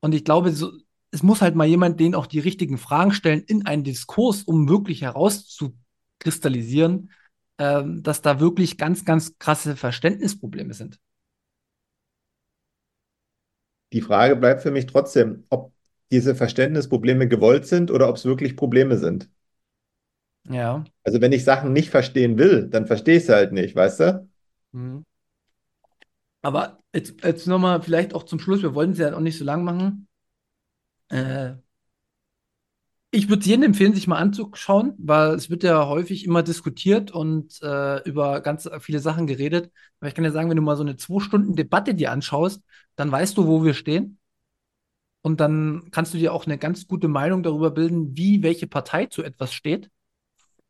Und 0.00 0.14
ich 0.14 0.24
glaube, 0.24 0.52
so, 0.52 0.72
es 1.10 1.22
muss 1.22 1.40
halt 1.40 1.54
mal 1.54 1.66
jemand 1.66 2.00
den 2.00 2.14
auch 2.14 2.26
die 2.26 2.40
richtigen 2.40 2.78
Fragen 2.78 3.12
stellen 3.12 3.42
in 3.46 3.66
einen 3.66 3.84
Diskurs, 3.84 4.42
um 4.42 4.68
wirklich 4.68 5.02
herauszukristallisieren, 5.02 7.10
ähm, 7.58 8.02
dass 8.02 8.22
da 8.22 8.40
wirklich 8.40 8.78
ganz, 8.78 9.04
ganz 9.04 9.38
krasse 9.38 9.76
Verständnisprobleme 9.76 10.74
sind. 10.74 10.98
Die 13.92 14.02
Frage 14.02 14.36
bleibt 14.36 14.62
für 14.62 14.70
mich 14.70 14.86
trotzdem, 14.86 15.44
ob 15.48 15.72
diese 16.10 16.34
Verständnisprobleme 16.34 17.28
gewollt 17.28 17.66
sind 17.66 17.90
oder 17.90 18.08
ob 18.08 18.16
es 18.16 18.24
wirklich 18.24 18.56
Probleme 18.56 18.98
sind. 18.98 19.30
Ja. 20.48 20.84
Also 21.02 21.20
wenn 21.20 21.32
ich 21.32 21.44
Sachen 21.44 21.72
nicht 21.72 21.90
verstehen 21.90 22.38
will, 22.38 22.68
dann 22.68 22.86
verstehe 22.86 23.16
ich 23.16 23.26
sie 23.26 23.34
halt 23.34 23.52
nicht, 23.52 23.74
weißt 23.74 24.00
du? 24.00 24.28
Mhm. 24.72 25.04
Aber 26.46 26.78
jetzt, 26.94 27.24
jetzt 27.24 27.48
nochmal 27.48 27.82
vielleicht 27.82 28.14
auch 28.14 28.22
zum 28.22 28.38
Schluss, 28.38 28.62
wir 28.62 28.72
wollen 28.72 28.92
es 28.92 28.98
ja 28.98 29.12
auch 29.12 29.20
nicht 29.20 29.36
so 29.36 29.44
lang 29.44 29.64
machen. 29.64 30.06
Äh, 31.08 31.54
ich 33.10 33.28
würde 33.28 33.44
jedem 33.44 33.64
empfehlen, 33.64 33.94
sich 33.94 34.06
mal 34.06 34.18
anzuschauen, 34.18 34.94
weil 34.96 35.34
es 35.34 35.50
wird 35.50 35.64
ja 35.64 35.88
häufig 35.88 36.24
immer 36.24 36.44
diskutiert 36.44 37.10
und 37.10 37.60
äh, 37.62 38.00
über 38.08 38.42
ganz 38.42 38.70
viele 38.78 39.00
Sachen 39.00 39.26
geredet. 39.26 39.72
Aber 39.98 40.06
ich 40.06 40.14
kann 40.14 40.22
ja 40.22 40.30
sagen, 40.30 40.48
wenn 40.48 40.56
du 40.56 40.62
mal 40.62 40.76
so 40.76 40.84
eine 40.84 40.96
zwei 40.96 41.18
Stunden 41.18 41.56
Debatte 41.56 41.96
dir 41.96 42.12
anschaust, 42.12 42.62
dann 42.94 43.10
weißt 43.10 43.36
du, 43.36 43.48
wo 43.48 43.64
wir 43.64 43.74
stehen. 43.74 44.20
Und 45.22 45.40
dann 45.40 45.88
kannst 45.90 46.14
du 46.14 46.18
dir 46.18 46.32
auch 46.32 46.46
eine 46.46 46.58
ganz 46.58 46.86
gute 46.86 47.08
Meinung 47.08 47.42
darüber 47.42 47.72
bilden, 47.72 48.16
wie 48.16 48.44
welche 48.44 48.68
Partei 48.68 49.06
zu 49.06 49.24
etwas 49.24 49.52
steht. 49.52 49.90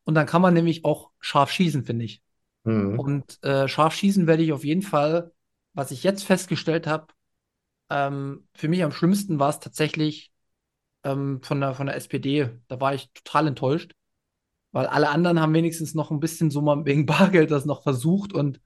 Und 0.05 0.15
dann 0.15 0.25
kann 0.25 0.41
man 0.41 0.55
nämlich 0.55 0.87
auch 0.87 1.11
scharf 1.21 1.51
schießen, 1.51 1.85
finde 1.85 2.07
ich. 2.07 2.23
Hm. 2.65 2.99
Und 2.99 3.45
äh, 3.45 3.69
scharf 3.69 3.95
schießen 3.95 4.27
werde 4.27 4.43
ich 4.43 4.55
auf 4.55 4.65
jeden 4.65 4.81
Fall, 4.81 5.33
was 5.77 5.91
ich 5.91 6.03
jetzt 6.03 6.25
festgestellt 6.25 6.87
habe, 6.87 7.09
ähm, 7.91 8.49
für 8.55 8.69
mich 8.69 8.83
am 8.83 8.93
schlimmsten 8.93 9.39
war 9.39 9.51
es 9.51 9.61
tatsächlich 9.61 10.33
ähm, 11.05 11.41
von 11.43 11.61
der, 11.61 11.75
von 11.75 11.87
der 11.87 11.97
SPD. 11.97 12.49
Da 12.67 12.81
war 12.81 12.95
ich 12.95 13.13
total 13.13 13.49
enttäuscht, 13.49 13.93
weil 14.73 14.87
alle 14.87 15.11
anderen 15.11 15.39
haben 15.39 15.53
wenigstens 15.53 15.95
noch 15.95 16.11
ein 16.11 16.19
bisschen 16.19 16.51
so 16.51 16.63
mal 16.63 16.85
wegen 16.87 17.07
Bargeld 17.07 17.51
das 17.51 17.67
noch 17.67 17.83
versucht. 17.83 18.33
Und 18.33 18.61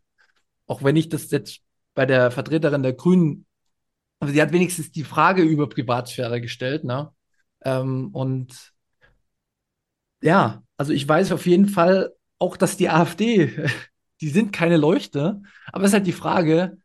auch 0.66 0.84
wenn 0.84 0.96
ich 0.96 1.08
das 1.08 1.30
jetzt 1.32 1.60
bei 1.94 2.06
der 2.06 2.30
Vertreterin 2.30 2.84
der 2.84 2.92
Grünen, 2.92 3.44
aber 4.20 4.30
sie 4.30 4.40
hat 4.40 4.52
wenigstens 4.52 4.92
die 4.92 5.04
Frage 5.04 5.42
über 5.42 5.68
Privatsphäre 5.68 6.40
gestellt, 6.40 6.84
ne? 6.84 7.12
Ähm, 7.62 8.10
und 8.12 8.72
ja, 10.22 10.62
also 10.76 10.92
ich 10.92 11.08
weiß 11.08 11.32
auf 11.32 11.46
jeden 11.46 11.68
Fall 11.68 12.12
auch, 12.38 12.56
dass 12.56 12.76
die 12.76 12.88
AfD, 12.88 13.68
die 14.20 14.28
sind 14.28 14.52
keine 14.52 14.76
Leuchte, 14.76 15.42
aber 15.72 15.84
es 15.84 15.90
ist 15.90 15.94
halt 15.94 16.06
die 16.06 16.12
Frage, 16.12 16.78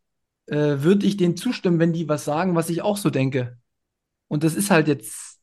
äh, 0.48 0.82
würde 0.82 1.06
ich 1.06 1.18
denen 1.18 1.38
zustimmen, 1.38 1.80
wenn 1.80 1.94
die 1.94 2.10
was 2.10 2.26
sagen, 2.26 2.56
was 2.56 2.70
ich 2.70 2.82
auch 2.82 2.98
so 2.98 3.10
denke? 3.10 3.58
Und 4.28 4.44
das 4.44 4.56
ist 4.56 4.72
halt 4.72 4.88
jetzt, 4.88 5.40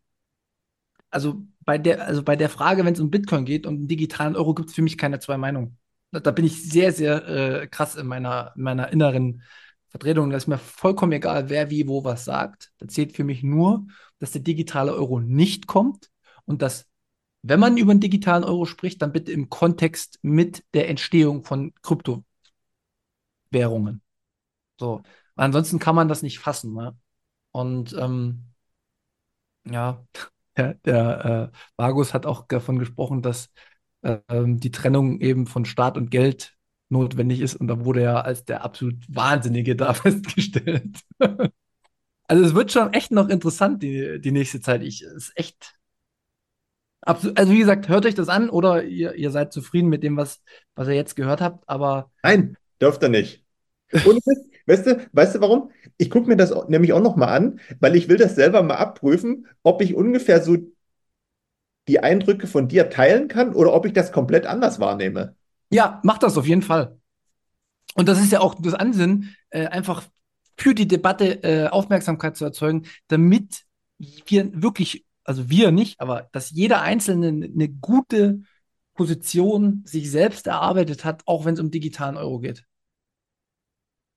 also 1.11 1.43
bei 1.61 1.79
der, 1.79 2.07
also 2.07 2.23
bei 2.23 2.37
der 2.37 2.49
Frage, 2.49 2.85
wenn 2.85 2.95
es 2.95 3.01
um 3.01 3.11
Bitcoin 3.11 3.45
geht 3.45 3.67
und 3.67 3.77
um 3.77 3.89
digitalen 3.89 4.37
Euro, 4.37 4.55
gibt 4.55 4.71
es 4.71 4.75
für 4.75 4.83
mich 4.83 4.99
keine 4.99 5.21
zwei 5.21 5.37
Meinungen. 5.37 5.79
Da, 6.11 6.21
da 6.21 6.31
bin 6.31 6.45
ich 6.45 6.63
sehr, 6.69 6.93
sehr 6.93 7.29
äh, 7.29 7.67
krass 7.69 7.97
in 7.97 8.07
meiner, 8.07 8.53
in 8.57 8.63
meiner 8.63 8.93
inneren 8.93 9.43
Vertretung. 9.89 10.31
Da 10.31 10.37
ist 10.37 10.47
mir 10.49 10.59
vollkommen 10.59 11.13
egal, 11.13 11.49
wer 11.51 11.71
wie 11.71 11.87
wo 11.89 12.05
was 12.05 12.25
sagt. 12.25 12.73
Da 12.79 12.89
zählt 12.89 13.15
für 13.15 13.25
mich 13.25 13.43
nur, 13.43 13.87
dass 14.19 14.33
der 14.33 14.43
digitale 14.43 14.95
Euro 14.95 15.21
nicht 15.21 15.67
kommt 15.67 16.11
und 16.45 16.63
dass, 16.63 16.87
wenn 17.43 17.61
man 17.61 17.77
über 17.77 17.95
den 17.95 18.01
digitalen 18.01 18.45
Euro 18.45 18.67
spricht, 18.67 19.03
dann 19.03 19.13
bitte 19.13 19.33
im 19.33 19.49
Kontext 19.51 20.19
mit 20.23 20.65
der 20.75 20.89
Entstehung 20.89 21.45
von 21.45 21.73
Kryptowährungen. 21.83 24.03
So. 24.83 25.03
Ansonsten 25.37 25.79
kann 25.79 25.95
man 25.95 26.09
das 26.09 26.23
nicht 26.23 26.41
fassen. 26.41 26.75
Ne? 26.75 26.97
Und 27.53 27.93
ähm, 27.93 28.47
ja, 29.65 30.05
der, 30.57 30.75
der 30.85 31.53
äh, 31.53 31.57
Vargus 31.77 32.13
hat 32.15 32.27
auch 32.27 32.49
davon 32.49 32.81
gesprochen, 32.81 33.23
dass 33.23 33.49
äh, 34.03 34.19
die 34.29 34.73
Trennung 34.73 35.21
eben 35.21 35.47
von 35.47 35.65
Staat 35.65 35.97
und 35.97 36.11
Geld 36.11 36.57
notwendig 36.89 37.41
ist. 37.41 37.55
Und 37.55 37.69
da 37.69 37.85
wurde 37.85 38.03
er 38.03 38.25
als 38.25 38.45
der 38.45 38.65
absolut 38.65 38.97
Wahnsinnige 39.09 39.77
da 39.77 39.95
festgestellt. 39.95 40.99
Also 42.25 42.45
es 42.45 42.55
wird 42.55 42.73
schon 42.73 42.93
echt 42.93 43.13
noch 43.13 43.29
interessant, 43.29 43.85
die, 43.85 44.21
die 44.21 44.33
nächste 44.33 44.61
Zeit. 44.61 44.83
Ich, 44.83 45.03
ist 45.03 45.33
echt. 45.37 45.79
Also 47.03 47.53
wie 47.53 47.59
gesagt, 47.59 47.89
hört 47.89 48.07
euch 48.07 48.15
das 48.15 48.29
an 48.29 48.51
oder 48.51 48.85
ihr, 48.85 49.15
ihr 49.15 49.31
seid 49.31 49.53
zufrieden 49.53 49.89
mit 49.89 50.03
dem, 50.03 50.17
was, 50.17 50.43
was 50.75 50.89
ihr 50.89 50.95
jetzt 50.95 51.17
gehört 51.17 51.41
habt, 51.41 51.69
aber 51.69 52.13
Nein, 52.23 52.57
dürft 52.81 53.03
ihr 53.03 53.09
nicht. 53.09 53.45
Und 54.05 54.23
weißt 54.67 54.87
du, 54.87 55.07
weißt 55.13 55.37
du 55.37 55.41
warum? 55.41 55.71
Ich 55.97 56.11
gucke 56.11 56.29
mir 56.29 56.37
das 56.37 56.53
nämlich 56.69 56.93
auch 56.93 57.03
noch 57.03 57.17
mal 57.17 57.29
an, 57.29 57.61
weil 57.81 57.97
ich 57.97 58.09
will 58.09 58.17
das 58.17 58.35
selber 58.35 58.63
mal 58.63 58.77
abprüfen, 58.77 59.47
ob 59.63 59.83
ich 59.83 59.95
ungefähr 59.95 60.43
so 60.43 60.57
die 61.89 62.01
Eindrücke 62.01 62.47
von 62.47 62.69
dir 62.69 62.91
teilen 62.91 63.29
kann 63.29 63.55
oder 63.55 63.73
ob 63.73 63.87
ich 63.87 63.93
das 63.93 64.13
komplett 64.13 64.47
anders 64.47 64.81
wahrnehme. 64.81 65.35
ja, 65.71 66.01
macht 66.05 66.23
das 66.23 66.37
auf 66.39 66.47
jeden 66.47 66.63
Fall. 66.63 66.99
Und 67.95 68.09
das 68.09 68.21
ist 68.21 68.33
ja 68.33 68.41
auch 68.41 68.55
das 68.55 68.75
Ansinnen, 68.75 69.35
äh, 69.51 69.67
einfach 69.67 70.05
für 70.57 70.75
die 70.75 70.87
Debatte 70.89 71.43
äh, 71.43 71.69
Aufmerksamkeit 71.69 72.37
zu 72.37 72.45
erzeugen, 72.45 72.87
damit 73.09 73.65
wir 73.99 74.51
wirklich, 74.63 75.05
also 75.25 75.51
wir 75.51 75.73
nicht, 75.73 76.01
aber 76.01 76.29
dass 76.33 76.51
jeder 76.51 76.83
Einzelne 76.83 77.29
eine 77.29 77.69
gute 77.69 78.43
Position 78.95 79.83
sich 79.85 80.11
selbst 80.11 80.47
erarbeitet 80.47 81.05
hat, 81.05 81.23
auch 81.27 81.45
wenn 81.45 81.55
es 81.55 81.61
um 81.61 81.71
digitalen 81.71 82.17
Euro 82.17 82.39
geht. 82.41 82.65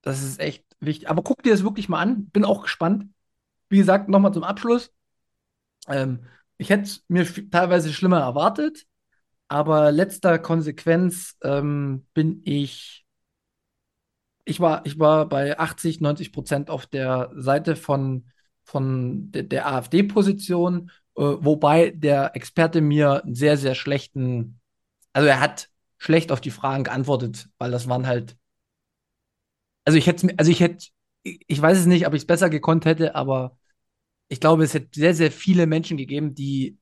Das 0.05 0.23
ist 0.23 0.39
echt 0.39 0.63
wichtig. 0.79 1.09
Aber 1.09 1.23
guck 1.23 1.43
dir 1.43 1.51
das 1.51 1.63
wirklich 1.63 1.89
mal 1.89 1.99
an. 1.99 2.27
Bin 2.29 2.45
auch 2.45 2.61
gespannt. 2.63 3.09
Wie 3.67 3.77
gesagt, 3.77 4.07
nochmal 4.07 4.33
zum 4.33 4.43
Abschluss. 4.45 4.93
Ähm, 5.87 6.25
ich 6.57 6.69
hätte 6.69 6.83
es 6.83 7.03
mir 7.09 7.25
teilweise 7.51 7.91
schlimmer 7.91 8.21
erwartet, 8.21 8.85
aber 9.49 9.91
letzter 9.91 10.39
Konsequenz 10.39 11.37
ähm, 11.43 12.07
bin 12.13 12.41
ich 12.45 13.05
ich 14.45 14.59
war, 14.59 14.85
ich 14.85 14.99
war 14.99 15.27
bei 15.27 15.57
80, 15.59 16.01
90 16.01 16.31
Prozent 16.31 16.69
auf 16.69 16.85
der 16.85 17.31
Seite 17.35 17.75
von, 17.75 18.29
von 18.63 19.31
de, 19.31 19.43
der 19.43 19.67
AfD-Position, 19.67 20.91
äh, 21.17 21.21
wobei 21.21 21.89
der 21.91 22.35
Experte 22.35 22.81
mir 22.81 23.23
einen 23.23 23.35
sehr, 23.35 23.57
sehr 23.57 23.75
schlechten, 23.75 24.59
also 25.13 25.27
er 25.27 25.39
hat 25.39 25.69
schlecht 25.97 26.31
auf 26.31 26.41
die 26.41 26.51
Fragen 26.51 26.83
geantwortet, 26.83 27.49
weil 27.57 27.71
das 27.71 27.89
waren 27.89 28.05
halt, 28.07 28.37
also 29.85 29.97
ich 29.97 30.07
hätte, 30.07 30.33
also 30.37 30.51
ich 30.51 30.59
hätte, 30.59 30.87
ich 31.23 31.61
weiß 31.61 31.79
es 31.79 31.85
nicht, 31.85 32.07
ob 32.07 32.13
ich 32.13 32.23
es 32.23 32.27
besser 32.27 32.49
gekonnt 32.49 32.85
hätte, 32.85 33.15
aber 33.15 33.57
ich 34.29 34.41
glaube, 34.41 34.63
es 34.63 34.73
hätte 34.75 34.89
sehr, 34.95 35.15
sehr 35.15 35.31
viele 35.31 35.67
Menschen 35.67 35.97
gegeben, 35.97 36.35
die 36.35 36.79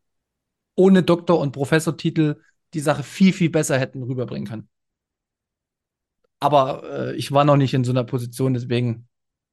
ohne 0.76 1.04
Doktor- 1.04 1.40
und 1.40 1.54
Professortitel 1.54 2.42
die 2.74 2.82
Sache 2.82 3.04
viel, 3.04 3.34
viel 3.34 3.50
besser 3.50 3.80
hätten 3.80 4.04
rüberbringen 4.04 4.48
können. 4.50 4.70
Aber 6.40 6.84
äh, 7.12 7.16
ich 7.16 7.32
war 7.32 7.46
noch 7.46 7.58
nicht 7.58 7.74
in 7.74 7.84
so 7.84 7.92
einer 7.92 8.04
Position, 8.04 8.54
deswegen, 8.54 9.08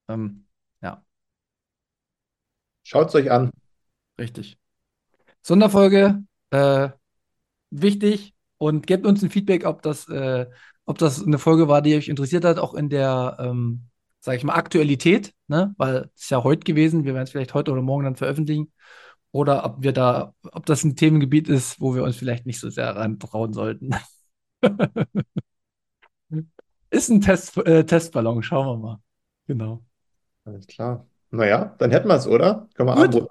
ähm, 0.08 0.46
ja, 0.82 1.04
Schaut 2.82 3.08
es 3.08 3.14
euch 3.14 3.30
an. 3.30 3.50
richtig. 4.18 4.58
Sonderfolge, 5.42 6.24
äh, 6.50 6.90
wichtig 7.70 8.34
und 8.58 8.86
gebt 8.86 9.06
uns 9.06 9.22
ein 9.22 9.30
Feedback, 9.30 9.66
ob 9.66 9.82
das, 9.82 10.08
äh, 10.08 10.46
ob 10.90 10.98
das 10.98 11.24
eine 11.24 11.38
Folge 11.38 11.68
war, 11.68 11.82
die 11.82 11.94
euch 11.94 12.08
interessiert 12.08 12.44
hat, 12.44 12.58
auch 12.58 12.74
in 12.74 12.88
der, 12.88 13.36
ähm, 13.38 13.84
sag 14.18 14.36
ich 14.36 14.42
mal, 14.42 14.54
Aktualität, 14.54 15.32
ne? 15.46 15.72
Weil 15.78 16.10
es 16.16 16.22
ist 16.22 16.30
ja 16.30 16.42
heute 16.42 16.64
gewesen, 16.64 17.04
wir 17.04 17.14
werden 17.14 17.24
es 17.24 17.30
vielleicht 17.30 17.54
heute 17.54 17.70
oder 17.70 17.80
morgen 17.80 18.02
dann 18.02 18.16
veröffentlichen. 18.16 18.72
Oder 19.30 19.64
ob 19.64 19.84
wir 19.84 19.92
da, 19.92 20.34
ob 20.50 20.66
das 20.66 20.82
ein 20.82 20.96
Themengebiet 20.96 21.48
ist, 21.48 21.80
wo 21.80 21.94
wir 21.94 22.02
uns 22.02 22.16
vielleicht 22.16 22.44
nicht 22.44 22.58
so 22.58 22.68
sehr 22.70 22.96
rantrauen 22.96 23.52
sollten. 23.52 23.90
Ist 26.90 27.08
ein 27.08 27.20
Test, 27.20 27.56
äh, 27.58 27.86
Testballon, 27.86 28.42
schauen 28.42 28.66
wir 28.66 28.76
mal. 28.76 28.98
Genau. 29.46 29.84
Alles 30.44 30.66
klar. 30.66 31.06
Naja, 31.30 31.76
dann 31.78 31.92
hätten 31.92 32.08
wir 32.08 32.16
es, 32.16 32.26
oder? 32.26 32.68
Können 32.74 32.88
wir 32.88 33.08
Gut. 33.08 33.28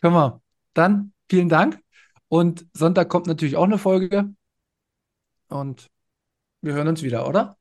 Können 0.00 0.14
wir. 0.14 0.42
Dann 0.72 1.12
vielen 1.30 1.48
Dank. 1.48 1.80
Und 2.26 2.66
Sonntag 2.72 3.08
kommt 3.08 3.28
natürlich 3.28 3.54
auch 3.54 3.62
eine 3.62 3.78
Folge. 3.78 4.34
Und 5.46 5.88
wir 6.64 6.74
hören 6.74 6.88
uns 6.88 7.02
wieder, 7.02 7.28
oder? 7.28 7.56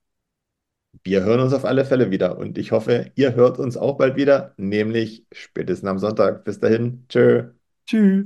wir 1.03 1.23
hören 1.23 1.39
uns 1.41 1.53
auf 1.53 1.65
alle 1.65 1.85
Fälle 1.85 2.11
wieder 2.11 2.37
und 2.37 2.57
ich 2.57 2.71
hoffe, 2.71 3.11
ihr 3.15 3.35
hört 3.35 3.59
uns 3.59 3.77
auch 3.77 3.97
bald 3.97 4.15
wieder, 4.15 4.53
nämlich 4.57 5.25
spätestens 5.31 5.89
am 5.89 5.99
Sonntag. 5.99 6.43
Bis 6.45 6.59
dahin, 6.59 7.05
tschö. 7.09 7.51
Tschüss. 7.85 8.25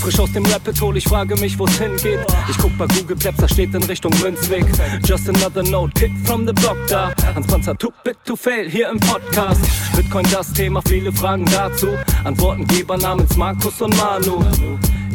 Frisch 0.00 0.20
aus 0.20 0.32
dem 0.32 0.46
Rapid 0.46 0.80
hol, 0.80 0.96
ich 0.96 1.04
frage 1.04 1.34
mich, 1.36 1.58
wo's 1.58 1.78
hingeht. 1.78 2.20
Ich 2.48 2.56
guck 2.58 2.76
bei 2.78 2.86
Google 2.86 3.16
Maps, 3.24 3.38
da 3.38 3.48
steht 3.48 3.74
in 3.74 3.82
Richtung 3.82 4.12
Münzweg. 4.22 4.64
Just 5.04 5.28
another 5.28 5.64
note, 5.64 5.92
Kid 5.94 6.12
from 6.24 6.46
the 6.46 6.52
Block 6.52 6.76
da. 6.88 7.12
Hans 7.34 7.46
Panzer, 7.48 7.76
too 7.76 7.92
big 8.04 8.16
to 8.24 8.36
fail, 8.36 8.70
hier 8.70 8.88
im 8.88 9.00
Podcast. 9.00 9.60
Bitcoin 9.96 10.26
das 10.30 10.52
Thema, 10.52 10.80
viele 10.86 11.12
Fragen 11.12 11.44
dazu. 11.46 11.88
Antwortengeber 12.22 12.98
namens 12.98 13.36
Markus 13.36 13.82
und 13.82 13.96
Manu. 13.96 14.44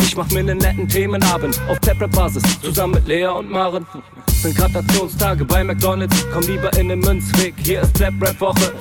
Ich 0.01 0.17
mach 0.17 0.29
mir 0.31 0.39
einen 0.39 0.57
netten 0.57 0.89
Themenabend 0.89 1.57
auf 1.69 1.79
Taprap-Basis, 1.79 2.43
zusammen 2.61 2.95
mit 2.95 3.07
Lea 3.07 3.27
und 3.27 3.49
Maren. 3.49 3.85
Sind 4.43 4.57
Gratationstage 4.57 5.45
bei 5.45 5.63
McDonalds, 5.63 6.27
komm 6.33 6.43
lieber 6.43 6.69
in 6.77 6.89
den 6.89 6.99
Münzweg, 6.99 7.53
hier 7.59 7.79
ist 7.79 7.95
Flap 7.95 8.13
Rap 8.21 8.41
Woche. 8.41 8.73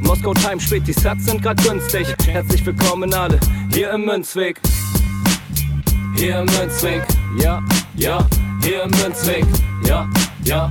Moskau 0.00 0.34
Time 0.34 0.60
spät, 0.60 0.86
die 0.86 0.92
Sats 0.92 1.24
sind 1.24 1.42
grad 1.42 1.56
günstig. 1.64 2.06
Herzlich 2.26 2.66
willkommen 2.66 3.14
alle, 3.14 3.40
hier 3.72 3.92
im 3.92 4.04
Münzweg. 4.04 4.60
Hier 6.16 6.40
im 6.40 6.46
Münzweg, 6.54 7.02
ja, 7.42 7.62
ja, 7.96 8.26
hier 8.62 8.82
im 8.82 8.90
Münzweg, 8.90 9.46
ja, 9.86 10.06
ja, 10.44 10.70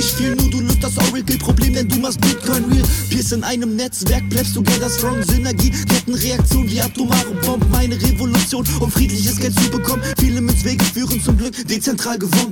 viel, 0.05 0.35
nur 0.35 0.49
du 0.49 0.61
löst 0.61 0.83
das 0.83 0.97
Oracle-Problem, 0.97 1.73
denn 1.73 1.87
du 1.87 1.99
machst 1.99 2.19
Bitcoin 2.21 2.65
real, 2.71 2.83
Pierce 3.09 3.33
in 3.33 3.43
einem 3.43 3.75
Netzwerk, 3.75 4.27
bleibst 4.29 4.55
together 4.55 4.89
strong, 4.89 5.21
Synergie, 5.23 5.69
Kettenreaktion 5.69 6.69
wie 6.69 6.81
atomare 6.81 7.31
Bomben, 7.45 7.69
meine 7.69 7.95
Revolution, 8.01 8.65
um 8.79 8.91
friedliches 8.91 9.37
Geld 9.39 9.53
zu 9.59 9.69
bekommen. 9.69 10.01
Viele 10.19 10.41
Münzwege 10.41 10.83
führen 10.83 11.21
zum 11.21 11.37
Glück 11.37 11.55
dezentral 11.67 12.17
gewonnen. 12.17 12.51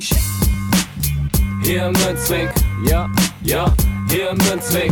Hier 1.64 1.92
Münzweg, 1.92 2.50
ja, 2.88 3.10
ja, 3.44 3.74
hier 4.10 4.36
Münzweg, 4.50 4.92